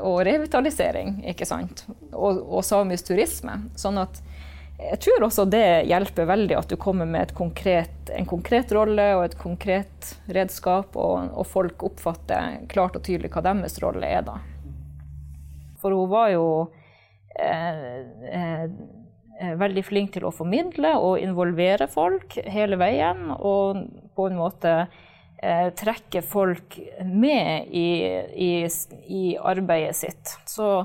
og, 0.00 0.20
revitalisering, 0.24 1.20
ikke 1.34 1.44
sant? 1.44 1.84
Og, 2.12 2.40
og 2.40 2.64
samisk 2.64 3.10
turisme. 3.10 3.58
Sånn 3.76 4.00
at 4.00 4.22
jeg 4.80 5.00
tror 5.04 5.26
også 5.26 5.44
det 5.50 5.86
hjelper 5.90 6.28
veldig 6.28 6.56
at 6.58 6.70
du 6.70 6.76
kommer 6.80 7.08
med 7.08 7.34
konkret, 7.36 8.10
en 8.14 8.28
konkret 8.28 8.72
rolle 8.74 9.06
og 9.18 9.24
et 9.26 9.36
konkret 9.38 10.14
redskap, 10.32 10.96
og, 10.96 11.30
og, 11.34 11.46
folk 11.48 11.84
oppfatter 11.90 12.62
klart 12.70 12.96
og 12.96 13.04
tydelig 13.06 13.32
hva 13.34 13.44
deres 13.44 13.78
rolle 13.82 14.08
er 14.08 14.24
da. 14.26 14.38
For 15.80 15.96
hun 15.96 16.10
var 16.12 16.32
jo 16.32 16.46
eh, 17.40 18.00
eh, 18.32 19.52
veldig 19.60 19.84
flink 19.84 20.14
til 20.16 20.26
å 20.28 20.34
formidle 20.34 20.94
og 21.00 21.20
involvere 21.20 21.88
folk 21.90 22.38
hele 22.44 22.80
veien, 22.80 23.30
og 23.36 23.84
på 24.16 24.28
en 24.28 24.40
måte 24.40 24.74
eh, 24.80 25.68
trekke 25.76 26.24
folk 26.24 26.78
med 27.04 27.68
i, 27.68 27.88
i, 28.48 28.52
i 29.08 29.24
arbeidet 29.36 29.96
sitt. 30.02 30.36
Så 30.48 30.84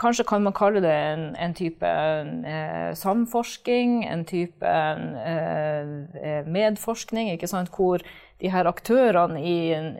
Kanskje 0.00 0.24
kan 0.24 0.42
man 0.42 0.54
kalle 0.56 0.80
det 0.80 0.92
en, 0.94 1.24
en 1.36 1.54
type 1.54 1.86
eh, 1.86 2.92
samforsking, 2.96 4.00
en 4.08 4.24
type 4.24 4.64
eh, 4.64 5.84
eh 6.24 6.46
medforskning, 6.48 7.28
hvor 7.76 8.00
de 8.40 8.48
her 8.50 8.64
aktørene 8.64 9.42
i, 9.44 9.58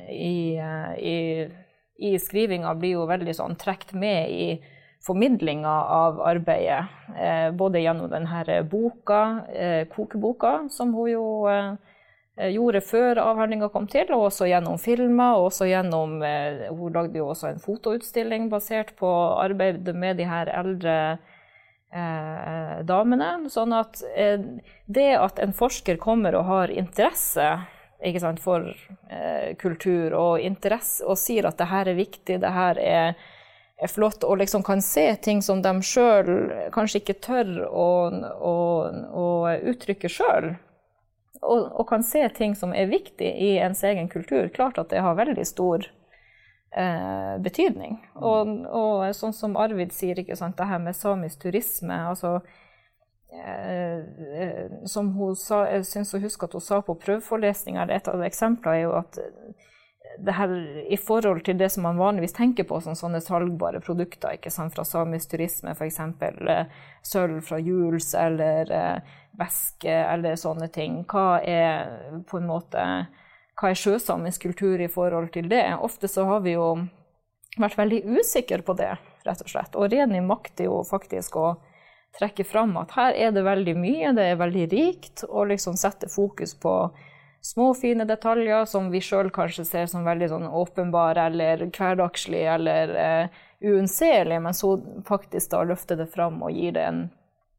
i, 0.09 0.57
eh, 0.57 0.93
i, 0.99 1.17
i 1.99 2.19
skrivinga 2.19 2.75
blir 2.75 2.97
jo 2.97 3.09
veldig 3.11 3.35
sånn 3.37 3.59
trukket 3.61 3.93
med 3.93 4.31
i 4.33 4.49
formidlinga 5.05 5.77
av 6.01 6.21
arbeidet. 6.25 6.89
Eh, 7.17 7.51
både 7.53 7.85
gjennom 7.85 8.09
denne 8.09 8.63
boka, 8.71 9.45
eh, 9.53 9.85
kokeboka, 9.89 10.69
som 10.71 10.95
hun 10.95 11.11
jo 11.11 11.27
gjorde 12.49 12.81
før 12.81 13.21
avhandlinga 13.23 13.69
kom 13.73 13.89
til, 13.91 14.09
og 14.15 14.31
også 14.31 14.49
gjennom 14.49 14.79
filmer. 14.81 15.37
og 15.37 15.51
også 15.51 15.69
gjennom, 15.69 16.23
eh, 16.23 16.69
Hun 16.71 16.93
lagde 16.93 17.19
jo 17.19 17.29
også 17.29 17.49
en 17.49 17.61
fotoutstilling 17.61 18.49
basert 18.51 18.97
på 18.97 19.11
arbeidet 19.39 19.95
med 19.95 20.17
de 20.17 20.25
her 20.25 20.47
eldre 20.47 21.19
eh, 21.93 22.85
damene. 22.85 23.51
Sånn 23.51 23.73
at 23.73 24.03
eh, 24.17 24.41
det 24.87 25.13
at 25.19 25.39
en 25.39 25.53
forsker 25.53 25.97
kommer 25.97 26.35
og 26.35 26.45
har 26.45 26.71
interesse 26.71 27.51
sant, 28.21 28.41
for 28.41 28.65
eh, 29.11 29.57
kultur 29.57 30.15
og 30.15 30.41
interesse, 30.41 31.05
og 31.05 31.19
sier 31.19 31.47
at 31.47 31.59
det 31.59 31.69
her 31.69 31.89
er 31.89 31.99
viktig, 31.99 32.41
det 32.41 32.53
her 32.55 32.79
er, 32.79 33.15
er 33.77 33.89
flott, 33.89 34.25
og 34.25 34.39
liksom 34.39 34.63
kan 34.63 34.81
se 34.81 35.15
ting 35.23 35.43
som 35.43 35.63
de 35.63 35.83
sjøl 35.83 36.71
kanskje 36.73 37.03
ikke 37.03 37.21
tør 37.21 37.67
å, 37.69 37.91
å, 38.41 38.57
å 39.13 39.27
uttrykke 39.73 40.09
sjøl, 40.09 40.55
og, 41.41 41.73
og, 41.73 41.89
kan 41.89 42.03
se 42.05 42.29
ting 42.37 42.55
som 42.57 42.75
er 42.77 42.91
viktig 42.91 43.31
i 43.43 43.55
ens 43.59 43.83
egen 43.85 44.09
kultur, 44.09 44.49
klart 44.55 44.79
at 44.79 44.91
det 44.93 45.01
har 45.01 45.17
veldig 45.17 45.47
stor 45.49 45.87
eh, 46.77 47.37
betydning. 47.41 47.99
Og, 48.15 48.51
og, 48.69 49.05
sånn 49.17 49.37
som 49.37 49.57
Arvid 49.61 49.95
sier, 49.97 50.21
ikke 50.21 50.37
sant, 50.37 50.59
det 50.59 50.69
her 50.69 50.83
med 50.83 50.97
samisk 50.97 51.47
turisme 51.47 51.97
altså, 52.11 52.41
eh, 53.33 54.05
eh 54.43 54.87
Som 54.91 55.15
hun 55.17 55.37
sa, 55.37 55.65
jeg 55.71 55.89
syns 55.89 56.15
å 56.15 56.23
huske 56.23 56.47
at 56.47 56.57
hun 56.57 56.65
sa 56.65 56.83
på 56.85 56.99
prøveforelesninga, 57.01 57.89
et 57.89 58.09
av 58.09 58.23
eksemplene 58.27 58.77
er 58.77 58.85
jo 58.85 58.95
at 59.01 59.21
her, 60.27 60.53
I 60.91 60.97
forhold 60.97 61.45
til 61.45 61.59
det 61.59 61.71
som 61.73 61.87
man 61.87 61.99
vanligvis 62.01 62.35
tenker 62.37 62.67
på 62.69 62.81
som 62.85 62.97
sånne 62.99 63.21
salgbare 63.25 63.81
produkter 63.85 64.37
ikke 64.37 64.53
sant, 64.53 64.75
fra 64.75 64.85
samisk 64.85 65.33
turisme, 65.35 65.75
f.eks. 65.75 66.01
Eh, 66.01 66.65
sølv 67.07 67.41
fra 67.47 67.59
Jules 67.63 68.13
eller 68.19 68.73
eh, 68.75 69.17
væske 69.41 69.95
eller 69.95 70.37
sånne 70.41 70.69
ting. 70.75 71.03
Hva 71.09 71.41
er 71.41 72.23
på 72.29 72.41
en 72.41 72.51
måte 72.51 72.85
hva 73.61 73.71
er 73.71 73.77
sjøsamisk 73.77 74.47
kultur 74.47 74.81
i 74.81 74.89
forhold 74.89 75.33
til 75.35 75.51
det? 75.51 75.67
Ofte 75.85 76.09
så 76.09 76.25
har 76.25 76.41
vi 76.47 76.55
jo 76.55 76.79
vært 77.61 77.77
veldig 77.77 77.99
usikre 78.17 78.63
på 78.65 78.77
det, 78.79 78.95
rett 79.27 79.43
og 79.45 79.51
slett. 79.53 79.77
Og 79.77 79.91
Reni 79.93 80.23
makter 80.25 80.71
jo 80.71 80.81
faktisk 80.87 81.37
å 81.37 81.49
trekke 82.17 82.47
fram 82.49 82.73
at 82.81 82.95
her 82.97 83.13
er 83.15 83.35
det 83.37 83.45
veldig 83.47 83.77
mye, 83.79 84.15
det 84.17 84.31
er 84.31 84.41
veldig 84.41 84.67
rikt, 84.73 85.25
og 85.29 85.51
liksom 85.53 85.77
sette 85.79 86.09
fokus 86.11 86.57
på 86.59 86.73
små, 87.43 87.71
fine 87.75 88.05
detaljer 88.05 88.65
som 88.69 88.91
vi 88.93 89.01
sjøl 89.05 89.31
kanskje 89.35 89.65
ser 89.69 89.87
som 89.91 90.05
veldig 90.05 90.29
sånn 90.33 90.49
åpenbare 90.49 91.29
eller 91.31 91.65
hverdagslige 91.69 92.59
eller 92.59 92.97
eh, 93.01 93.41
uunnselige, 93.65 94.41
men 94.41 94.57
så 94.57 94.75
faktisk 95.09 95.53
da 95.53 95.65
løfter 95.69 96.01
det 96.01 96.11
fram 96.13 96.43
og 96.43 96.53
gir 96.53 96.77
det 96.77 96.85
en 96.89 97.09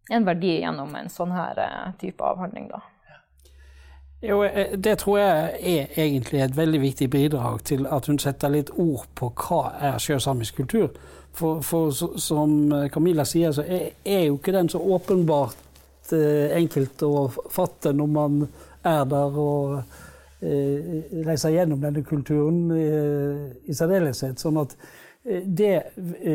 en 0.10 0.26
verdi 0.26 0.60
gjennom 0.60 0.96
en 0.96 1.10
sånn 1.10 1.32
her 1.32 1.60
eh, 1.60 1.94
type 2.00 2.24
avhandling. 2.24 2.68
da. 2.68 2.82
Jo, 4.22 4.44
eh, 4.44 4.78
Det 4.78 4.98
tror 5.00 5.20
jeg 5.20 5.62
er 5.62 6.04
egentlig 6.06 6.42
et 6.42 6.58
veldig 6.58 6.82
viktig 6.82 7.10
bidrag 7.10 7.64
til 7.64 7.88
at 7.88 8.06
hun 8.06 8.20
setter 8.20 8.50
litt 8.50 8.70
ord 8.78 9.08
på 9.16 9.32
hva 9.32 9.64
er 9.80 10.00
sjøsamisk 10.00 10.56
kultur. 10.56 10.90
For, 11.34 11.62
for 11.64 11.92
som 12.20 12.74
Camilla 12.92 13.24
sier, 13.26 13.54
så 13.56 13.64
er, 13.64 13.94
er, 14.04 14.26
jo 14.28 14.36
ikke 14.36 14.52
den 14.52 14.70
så 14.70 14.82
åpenbart 14.84 16.12
eh, 16.12 16.52
enkelt 16.58 17.04
å 17.08 17.30
fatte 17.32 17.94
når 17.96 18.12
man 18.12 18.42
er 18.84 19.06
der 19.10 19.40
og 19.44 19.78
eh, 20.42 21.24
reiser 21.28 21.56
gjennom 21.56 21.82
denne 21.82 22.04
kulturen 22.08 22.68
eh, 22.76 23.48
i 23.70 23.78
særdeleshet. 23.78 24.42
Sånn 24.42 24.60
at 24.62 24.76
det 25.22 25.76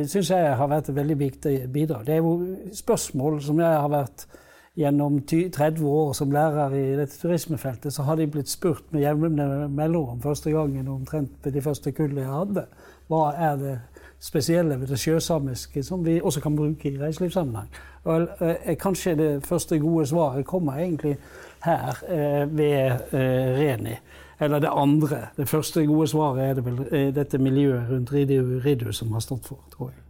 syns 0.07 0.29
jeg 0.31 0.51
har 0.55 0.69
vært 0.71 0.93
et 0.93 0.95
veldig 0.95 1.15
viktig 1.19 1.55
bidrag. 1.75 2.05
Det 2.07 2.13
er 2.15 2.21
jo 2.23 2.71
spørsmål 2.71 3.41
som 3.43 3.59
jeg 3.59 3.81
har 3.83 3.91
vært 3.91 4.29
gjennom 4.77 5.23
30 5.25 5.89
år 5.89 6.13
som 6.15 6.33
lærer 6.33 6.75
i 6.77 6.85
dette 6.99 7.17
turismefeltet, 7.19 7.95
så 7.95 8.05
har 8.05 8.19
de 8.21 8.29
blitt 8.29 8.53
spurt 8.53 8.85
med 8.93 9.07
jevne 9.07 9.31
mellomrom 9.73 10.21
første 10.21 10.53
gangen 10.53 10.89
omtrent 10.93 11.39
ved 11.45 11.57
de 11.57 11.65
første 11.65 11.93
kullene 11.97 12.27
jeg 12.27 12.35
hadde. 12.35 12.67
Hva 13.09 13.23
er 13.49 13.57
det 13.63 13.77
spesielle 14.21 14.81
ved 14.81 14.87
det 14.87 14.99
sjøsamiske 14.99 15.83
som 15.83 16.05
vi 16.05 16.21
også 16.21 16.41
kan 16.41 16.57
bruke 16.57 16.91
i 16.91 16.99
reiselivssammenheng? 17.01 17.69
Og, 18.05 18.29
eh, 18.41 18.77
kanskje 18.77 19.15
det 19.15 19.47
første 19.47 19.79
gode 19.79 20.07
svaret 20.07 20.47
kommer 20.47 20.79
egentlig 20.79 21.17
her 21.65 22.03
eh, 22.09 22.57
ved 22.57 23.13
eh, 23.13 23.59
Reni. 23.59 23.97
Eller 24.41 24.59
det 24.61 24.71
andre. 24.73 25.29
Det 25.37 25.49
første 25.49 25.87
gode 25.87 26.09
svaret 26.09 26.51
er 26.51 26.55
det 26.55 26.65
vel 26.65 26.83
eh, 26.91 27.15
dette 27.15 27.39
miljøet 27.39 27.91
rundt 27.91 28.13
Ridu 28.13 28.93
som 28.93 29.13
har 29.13 29.21
stått 29.21 29.47
for, 29.47 29.63
tror 29.73 29.91
jeg 29.91 30.03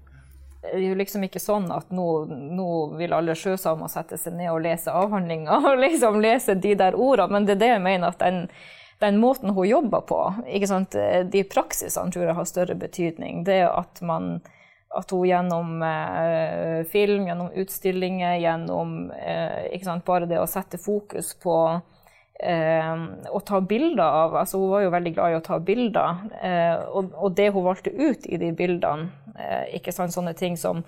det 0.66 0.81
er 0.83 0.88
jo 0.88 0.97
liksom 0.99 1.23
ikke 1.27 1.40
sånn 1.40 1.69
at 1.71 1.92
nå, 1.95 2.07
nå 2.27 2.71
vil 2.99 3.14
alle 3.14 3.37
sjøsamer 3.38 3.90
sette 3.90 4.19
seg 4.19 4.35
ned 4.35 4.51
og 4.51 4.64
lese 4.64 4.90
avhandlinga 4.90 5.61
og 5.61 5.79
liksom 5.85 6.19
lese 6.23 6.57
de 6.59 6.75
der 6.79 6.99
ordene, 6.99 7.37
men 7.37 7.47
det 7.47 7.57
er 7.57 7.62
det 7.62 7.71
jeg 7.71 7.85
mener 7.85 8.11
at 8.11 8.23
den, 8.23 8.49
den 8.99 9.19
måten 9.21 9.51
hun 9.51 9.69
jobber 9.69 10.01
på, 10.01 10.21
de 11.33 11.43
praksisene 11.45 12.13
tror 12.13 12.25
jeg 12.25 12.37
har 12.39 12.49
større 12.49 12.77
betydning. 12.81 13.43
Det 13.45 13.61
at, 13.69 14.01
man, 14.01 14.39
at 14.97 15.13
hun 15.13 15.27
gjennom 15.29 15.83
eh, 15.85 16.81
film, 16.89 17.27
gjennom 17.29 17.51
utstillinger, 17.53 18.39
gjennom 18.41 18.97
eh, 19.13 20.01
bare 20.07 20.31
det 20.31 20.41
å 20.41 20.49
sette 20.49 20.81
fokus 20.81 21.35
på 21.43 21.59
eh, 22.41 22.95
å 23.29 23.41
ta 23.41 23.61
bilder 23.61 24.05
av 24.05 24.37
altså 24.37 24.61
Hun 24.61 24.73
var 24.73 24.87
jo 24.87 24.95
veldig 24.95 25.13
glad 25.19 25.33
i 25.33 25.37
å 25.41 25.45
ta 25.45 25.61
bilder. 25.61 26.25
Eh, 26.41 26.77
og, 26.89 27.13
og, 27.13 27.37
det 27.37 27.51
hun 27.53 27.69
valgte 27.69 27.93
ut 27.93 28.27
i 28.27 28.41
de 28.41 28.53
bildene, 28.57 29.11
eh, 29.37 29.77
ikke 29.77 29.93
sant, 29.93 30.17
sånne 30.17 30.33
ting 30.39 30.57
som 30.57 30.85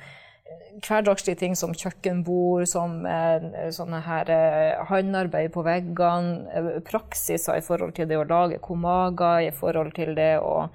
hverdagslige 0.85 1.39
ting 1.41 1.57
som 1.57 1.75
kjøkkenbord, 1.77 2.67
som 2.71 3.03
eh, 3.07 3.71
sånne 3.75 4.01
her 4.07 4.31
eh, 4.33 4.83
håndarbeid 4.89 5.53
på 5.55 5.65
veggene, 5.67 6.45
eh, 6.53 6.69
praksiser 6.87 7.59
i 7.59 7.65
forhold 7.65 7.95
til 7.97 8.09
det 8.11 8.19
å 8.19 8.27
lage 8.29 8.61
komaga, 8.65 9.39
i 9.43 9.53
forhold 9.55 9.95
til 9.99 10.15
det 10.19 10.37
å 10.43 10.69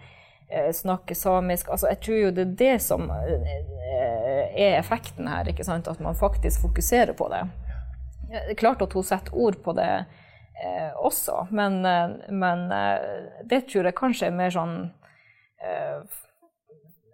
snakke 0.54 1.16
samisk. 1.18 1.72
Altså, 1.74 1.88
jeg 1.90 1.98
tror 2.06 2.18
jo 2.20 2.34
det 2.36 2.44
er 2.44 2.58
det 2.60 2.74
som 2.86 3.08
er 3.10 4.76
effekten 4.78 5.26
her, 5.26 5.48
ikke 5.50 5.66
sant? 5.66 5.88
at 5.90 6.04
man 6.04 6.14
faktisk 6.14 6.62
fokuserer 6.68 7.16
på 7.18 7.26
det. 7.32 7.40
Det 8.28 8.52
er 8.54 8.60
klart 8.60 8.84
at 8.86 8.94
hun 8.94 9.08
setter 9.08 9.34
ord 9.34 9.58
på 9.66 9.74
det 9.74 9.88
eh, 9.90 10.92
også. 11.02 11.48
Men, 11.50 11.82
men, 12.30 12.68
det 13.50 13.64
tror 13.72 13.90
jeg 13.90 13.98
kanskje 13.98 14.30
er 14.30 14.38
mer 14.38 14.54
sånn 14.54 14.76
eh, 15.64 16.06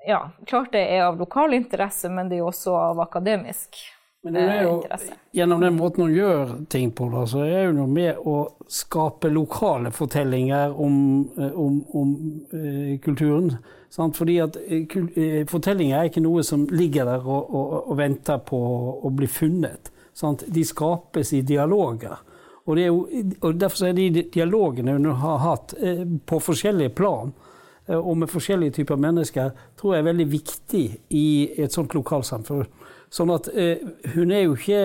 Ja, 0.07 0.29
klart 0.47 0.71
det 0.71 0.85
er 0.95 1.05
av 1.09 1.17
lokal 1.19 1.53
interesse, 1.53 2.09
men 2.09 2.29
det 2.29 2.39
er 2.39 2.45
jo 2.45 2.51
også 2.51 2.75
av 2.79 3.01
akademisk 3.03 3.81
men 4.21 4.33
det 4.35 4.41
er 4.41 4.63
jo, 4.65 4.71
interesse. 4.81 5.15
Gjennom 5.31 5.61
den 5.63 5.75
måten 5.77 6.03
hun 6.03 6.13
gjør 6.15 6.49
ting 6.71 6.91
på, 6.91 7.07
da, 7.13 7.23
så 7.29 7.45
er 7.47 7.69
hun 7.69 7.93
med 7.93 8.19
å 8.27 8.35
skape 8.67 9.31
lokale 9.31 9.93
fortellinger 9.95 10.75
om, 10.75 10.97
om, 11.37 11.77
om 11.95 12.15
eh, 12.51 12.97
kulturen. 13.03 13.53
Sant? 13.89 14.19
Fordi 14.19 14.35
at 14.43 14.57
eh, 14.59 15.45
Fortellinger 15.49 16.01
er 16.01 16.09
ikke 16.11 16.23
noe 16.25 16.43
som 16.43 16.67
ligger 16.67 17.07
der 17.07 17.23
og, 17.23 17.47
og, 17.47 17.77
og 17.93 17.99
venter 17.99 18.43
på 18.43 18.59
å 19.07 19.13
bli 19.15 19.29
funnet. 19.31 19.91
Sant? 20.11 20.43
De 20.51 20.65
skapes 20.67 21.31
i 21.33 21.39
dialoger. 21.47 22.19
Og, 22.67 22.75
jo, 22.77 23.05
og 23.39 23.55
Derfor 23.57 23.87
er 23.87 23.95
de 23.97 24.27
dialogene 24.35 24.97
hun 24.97 25.07
har 25.23 25.39
hatt 25.45 25.77
eh, 25.79 26.03
på 26.03 26.41
forskjellige 26.43 26.91
plan 26.99 27.31
eh, 27.31 27.48
og 27.97 28.17
med 28.21 28.29
forskjellige 28.29 28.77
typer 28.79 28.99
mennesker, 29.01 29.51
tror 29.79 29.95
jeg 29.95 30.03
er 30.03 30.09
veldig 30.11 30.29
viktig 30.31 30.85
i 31.09 31.27
et 31.57 31.73
sånt 31.73 31.95
lokalsamfunn. 31.97 32.67
Sånn 33.09 33.31
at 33.33 33.49
eh, 33.57 33.81
hun 34.13 34.31
er 34.31 34.45
jo 34.45 34.57
ikke 34.57 34.83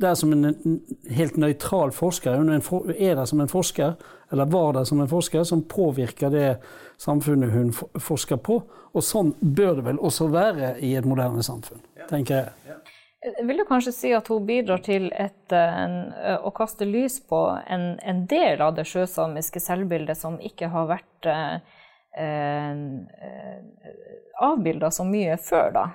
der 0.00 0.14
som 0.18 0.32
en 0.32 0.80
helt 1.14 1.36
nøytral 1.38 1.92
forsker. 1.94 2.38
Hun 2.40 2.50
er 2.50 3.14
der 3.14 3.26
som 3.28 3.40
en 3.40 3.50
forsker, 3.50 3.94
eller 4.32 4.50
var 4.50 4.72
der 4.72 4.88
som 4.88 5.00
en 5.00 5.10
forsker, 5.10 5.44
som 5.44 5.62
påvirker 5.62 6.32
det 6.34 6.48
samfunnet 6.98 7.52
hun 7.52 7.72
forsker 7.72 8.40
på. 8.42 8.62
Og 8.92 9.04
sånn 9.04 9.34
bør 9.40 9.78
det 9.78 9.86
vel 9.92 10.00
også 10.02 10.30
være 10.32 10.78
i 10.84 10.94
et 10.98 11.06
moderne 11.06 11.44
samfunn, 11.46 11.84
tenker 12.08 12.42
jeg. 12.42 12.78
Jeg 13.18 13.44
vil 13.48 13.58
du 13.58 13.64
kanskje 13.66 13.92
si 13.92 14.10
at 14.14 14.28
hun 14.30 14.44
bidrar 14.46 14.78
til 14.86 15.08
et, 15.10 15.52
en, 15.52 15.96
å 16.38 16.52
kaste 16.54 16.86
lys 16.86 17.18
på 17.26 17.40
en, 17.66 17.90
en, 17.98 18.22
del 18.30 18.62
av 18.62 18.76
det 18.76 18.86
sjøsamiske 18.86 19.60
selvbildet 19.60 20.16
som 20.16 20.38
ikke 20.38 20.70
har 20.70 20.86
vært 20.92 21.26
eh, 21.26 21.58
eh, 21.58 21.77
avbilda 24.38 24.90
så 24.90 25.04
mye 25.06 25.36
før, 25.42 25.72
da. 25.74 25.86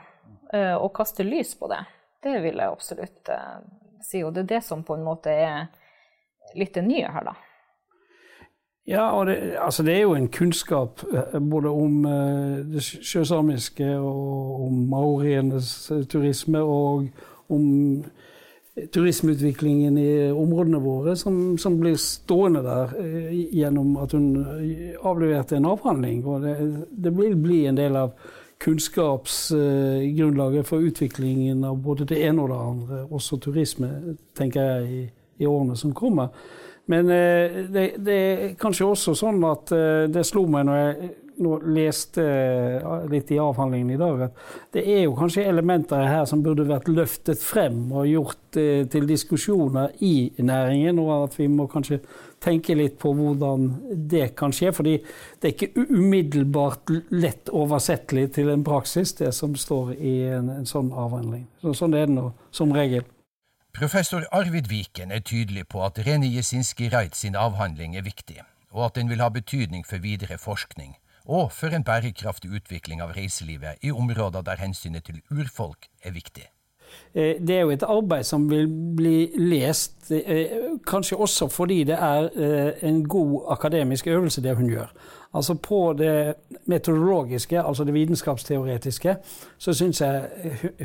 Eh, 0.54 0.76
og 0.78 0.93
kaste 0.95 1.23
lys 1.26 1.56
på 1.60 1.67
det. 1.71 1.82
Det 2.23 2.36
vil 2.43 2.60
jeg 2.62 2.69
absolutt 2.69 3.32
eh, 3.34 3.63
si. 4.04 4.21
Og 4.23 4.34
det 4.36 4.45
er 4.45 4.52
det 4.58 4.62
som 4.67 4.84
på 4.86 4.97
en 4.97 5.08
måte 5.08 5.34
er 5.34 5.65
litt 6.60 6.76
det 6.76 6.86
nye 6.86 7.10
her, 7.10 7.32
da. 7.32 7.36
Ja, 8.88 9.06
og 9.15 9.30
det, 9.30 9.56
altså 9.63 9.84
det 9.88 9.95
er 9.95 10.02
jo 10.02 10.15
en 10.17 10.28
kunnskap 10.28 11.06
eh, 11.08 11.39
både 11.39 11.71
om 11.71 12.06
eh, 12.06 12.58
det 12.73 12.84
sjøsamiske 12.84 13.88
og 13.95 14.65
om 14.67 14.82
maorienes 14.91 15.91
eh, 15.91 16.04
turisme 16.04 16.60
og 16.60 17.08
om 17.49 18.04
turismeutviklingen 18.73 19.97
i 20.01 20.12
områdene 20.31 20.79
våre 20.81 21.13
som, 21.19 21.59
som 21.62 21.75
blir 21.77 21.93
stående 22.01 22.63
der 22.65 22.95
gjennom 23.53 23.91
at 24.01 24.15
hun 24.17 24.31
avleverte 25.05 25.59
en 25.59 25.67
avhandling. 25.69 26.23
Og 26.25 26.41
det, 26.41 26.55
det 26.89 27.12
vil 27.17 27.36
bli 27.38 27.59
en 27.69 27.77
del 27.77 27.99
av 27.99 28.15
kunnskapsgrunnlaget 28.63 30.67
for 30.67 30.77
utviklingen 30.77 31.63
av 31.67 31.77
både 31.83 32.05
det 32.09 32.23
ene 32.23 32.41
og 32.41 32.49
det 32.49 32.59
andre, 32.59 33.07
også 33.12 33.38
turisme, 33.43 33.89
tenker 34.38 34.62
jeg, 34.62 34.88
i, 34.88 35.09
i 35.43 35.45
årene 35.49 35.75
som 35.77 35.93
kommer. 35.93 36.27
Men 36.86 37.09
eh, 37.09 37.51
det, 37.71 37.91
det, 38.03 38.13
er 38.13 38.55
kanskje 38.59 38.86
også 38.88 39.13
sånn 39.15 39.43
at 39.47 39.71
eh, 39.75 40.12
det 40.12 40.25
slo 40.27 40.45
meg 40.51 40.65
når 40.67 40.77
jeg 40.79 41.09
nå 41.41 41.58
leste 41.76 42.24
eh, 42.24 43.08
litt 43.12 43.32
i 43.34 43.39
avhandlingen 43.41 43.93
i 43.96 44.00
dag, 44.02 44.28
at 44.28 44.76
det 44.76 44.84
er 44.86 45.06
jo 45.06 45.15
kanskje 45.17 45.48
elementer 45.50 46.06
her 46.06 46.28
som 46.30 46.43
burde 46.46 46.67
vært 46.69 46.91
løftet 46.91 47.41
frem 47.41 47.86
og 47.91 48.10
gjort 48.10 48.39
til 48.54 49.08
diskusjoner 49.10 49.96
i 50.06 50.30
næringen, 50.38 51.00
og 51.02 51.24
at 51.24 51.39
vi 51.39 51.48
må 51.50 51.65
kanskje 51.72 51.98
tenke 52.43 52.76
litt 52.78 53.00
på 53.02 53.13
hvordan 53.17 53.67
det 54.10 54.34
kan 54.39 54.54
skje. 54.54 54.72
fordi 54.74 54.98
det 55.41 55.50
er 55.50 55.56
ikke 55.56 55.88
umiddelbart 55.89 56.93
lett 57.12 57.50
oversettelig 57.50 58.32
til 58.38 58.50
en 58.54 58.63
praksis, 58.63 59.13
det 59.19 59.34
som 59.34 59.56
står 59.56 59.93
i 59.98 60.15
en, 60.38 60.50
en 60.60 60.69
sånn 60.69 60.91
avhandling. 60.91 61.48
Så, 61.62 61.76
sånn 61.84 61.98
er 61.98 62.08
det 62.08 62.17
nå 62.17 62.32
som 62.52 62.74
regel. 62.76 63.06
Professor 63.74 64.26
Arvid 64.32 64.69
Viken 64.69 65.12
er 65.12 65.24
tydelig 65.26 65.65
på 65.74 65.82
at 65.82 65.98
René 66.06 66.30
Jesinski 66.30 66.91
Reit 66.93 67.15
sin 67.17 67.36
avhandling 67.36 67.96
er 67.98 68.06
viktig, 68.06 68.43
og 68.69 68.89
at 68.89 69.00
den 69.00 69.10
vil 69.10 69.24
ha 69.24 69.32
betydning 69.34 69.86
for 69.88 70.04
videre 70.04 70.38
forskning, 70.38 70.93
og 71.25 71.51
for 71.55 71.73
en 71.73 71.86
bærekraftig 71.88 72.51
utvikling 72.51 73.01
av 73.03 73.13
reiselivet 73.15 73.79
i 73.81 73.91
områder 73.91 74.43
der 74.43 74.59
hensynet 74.59 75.07
til 75.07 75.21
urfolk 75.31 75.88
er 76.03 76.12
viktig. 76.12 76.52
Eh, 77.15 77.36
det 77.47 77.56
er 77.56 77.62
jo 77.62 77.69
et 77.69 77.84
arbeid 77.84 78.23
som 78.23 78.49
vil 78.49 78.67
bli 78.97 79.29
lest, 79.38 80.12
eh, 80.12 80.45
kanskje 80.88 81.17
også 81.17 81.47
fordi 81.47 81.84
det 81.84 81.97
er 81.99 82.29
eh, 82.36 82.89
en 82.89 83.08
god 83.08 83.41
akademisk 83.49 84.08
øvelse, 84.08 84.41
det 84.41 84.56
hun 84.56 84.69
gjør. 84.69 84.93
Altså 85.36 85.53
På 85.53 85.95
det 85.97 86.34
metodologiske, 86.65 87.62
altså 87.62 87.84
det 87.84 87.93
vitenskapsteoretiske, 87.93 89.15
så 89.58 89.73
syns 89.73 90.01
jeg 90.01 90.21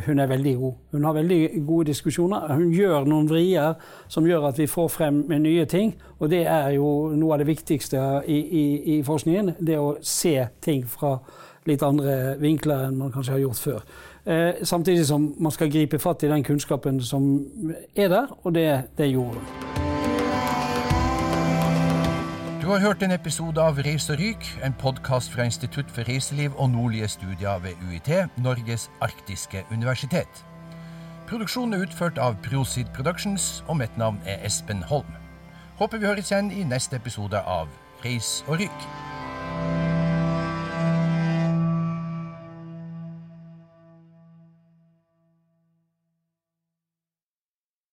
hun 0.07 0.18
er 0.18 0.27
veldig 0.27 0.57
god. 0.57 0.73
Hun 0.92 1.05
har 1.05 1.12
veldig 1.12 1.66
gode 1.66 1.87
diskusjoner. 1.87 2.55
Hun 2.55 2.71
gjør 2.73 3.05
noen 3.05 3.31
vrier 3.31 3.75
som 4.09 4.27
gjør 4.27 4.49
at 4.49 4.59
vi 4.59 4.66
får 4.66 4.88
frem 4.88 5.25
nye 5.29 5.64
ting. 5.64 5.94
Og 6.18 6.31
det 6.31 6.47
er 6.47 6.68
jo 6.68 7.12
noe 7.14 7.33
av 7.33 7.38
det 7.38 7.47
viktigste 7.47 8.23
i, 8.27 8.38
i, 8.38 8.97
i 8.97 9.03
forskningen. 9.03 9.53
Det 9.61 9.79
å 9.79 9.97
se 10.01 10.47
ting 10.61 10.87
fra 10.87 11.18
litt 11.68 11.83
andre 11.83 12.37
vinkler 12.40 12.87
enn 12.88 12.99
man 12.99 13.12
kanskje 13.12 13.37
har 13.37 13.44
gjort 13.44 13.62
før. 13.62 13.81
Eh, 14.29 14.55
samtidig 14.62 15.07
som 15.07 15.35
man 15.38 15.53
skal 15.53 15.71
gripe 15.73 15.99
fatt 15.99 16.23
i 16.23 16.29
den 16.29 16.45
kunnskapen 16.45 17.01
som 17.01 17.47
er 17.97 18.09
der, 18.09 18.27
og 18.45 18.55
det, 18.55 18.83
det 18.99 19.09
gjorde 19.11 19.41
hun. 19.41 19.45
Du 22.62 22.73
har 22.73 22.79
hørt 22.79 23.03
en 23.03 23.12
episode 23.12 23.61
av 23.61 23.79
Reis 23.81 24.11
og 24.11 24.19
ryk, 24.21 24.45
en 24.64 24.75
podkast 24.77 25.33
fra 25.33 25.47
Institutt 25.49 25.88
for 25.91 26.05
reiseliv 26.05 26.53
og 26.57 26.69
nordlige 26.71 27.09
studier 27.09 27.59
ved 27.64 27.81
UiT, 27.88 28.11
Norges 28.37 28.91
arktiske 29.01 29.64
universitet. 29.73 30.45
Produksjonen 31.29 31.75
er 31.75 31.87
utført 31.87 32.21
av 32.21 32.37
Prosid 32.45 32.93
Productions, 32.93 33.64
og 33.69 33.81
mitt 33.81 33.97
navn 33.97 34.21
er 34.27 34.45
Espen 34.45 34.85
Holm. 34.93 35.17
Håper 35.81 35.99
vi 35.99 36.07
høres 36.12 36.29
igjen 36.29 36.53
i 36.53 36.69
neste 36.69 37.01
episode 37.01 37.41
av 37.41 37.73
Reis 38.05 38.45
og 38.49 38.61
ryk. 38.61 39.88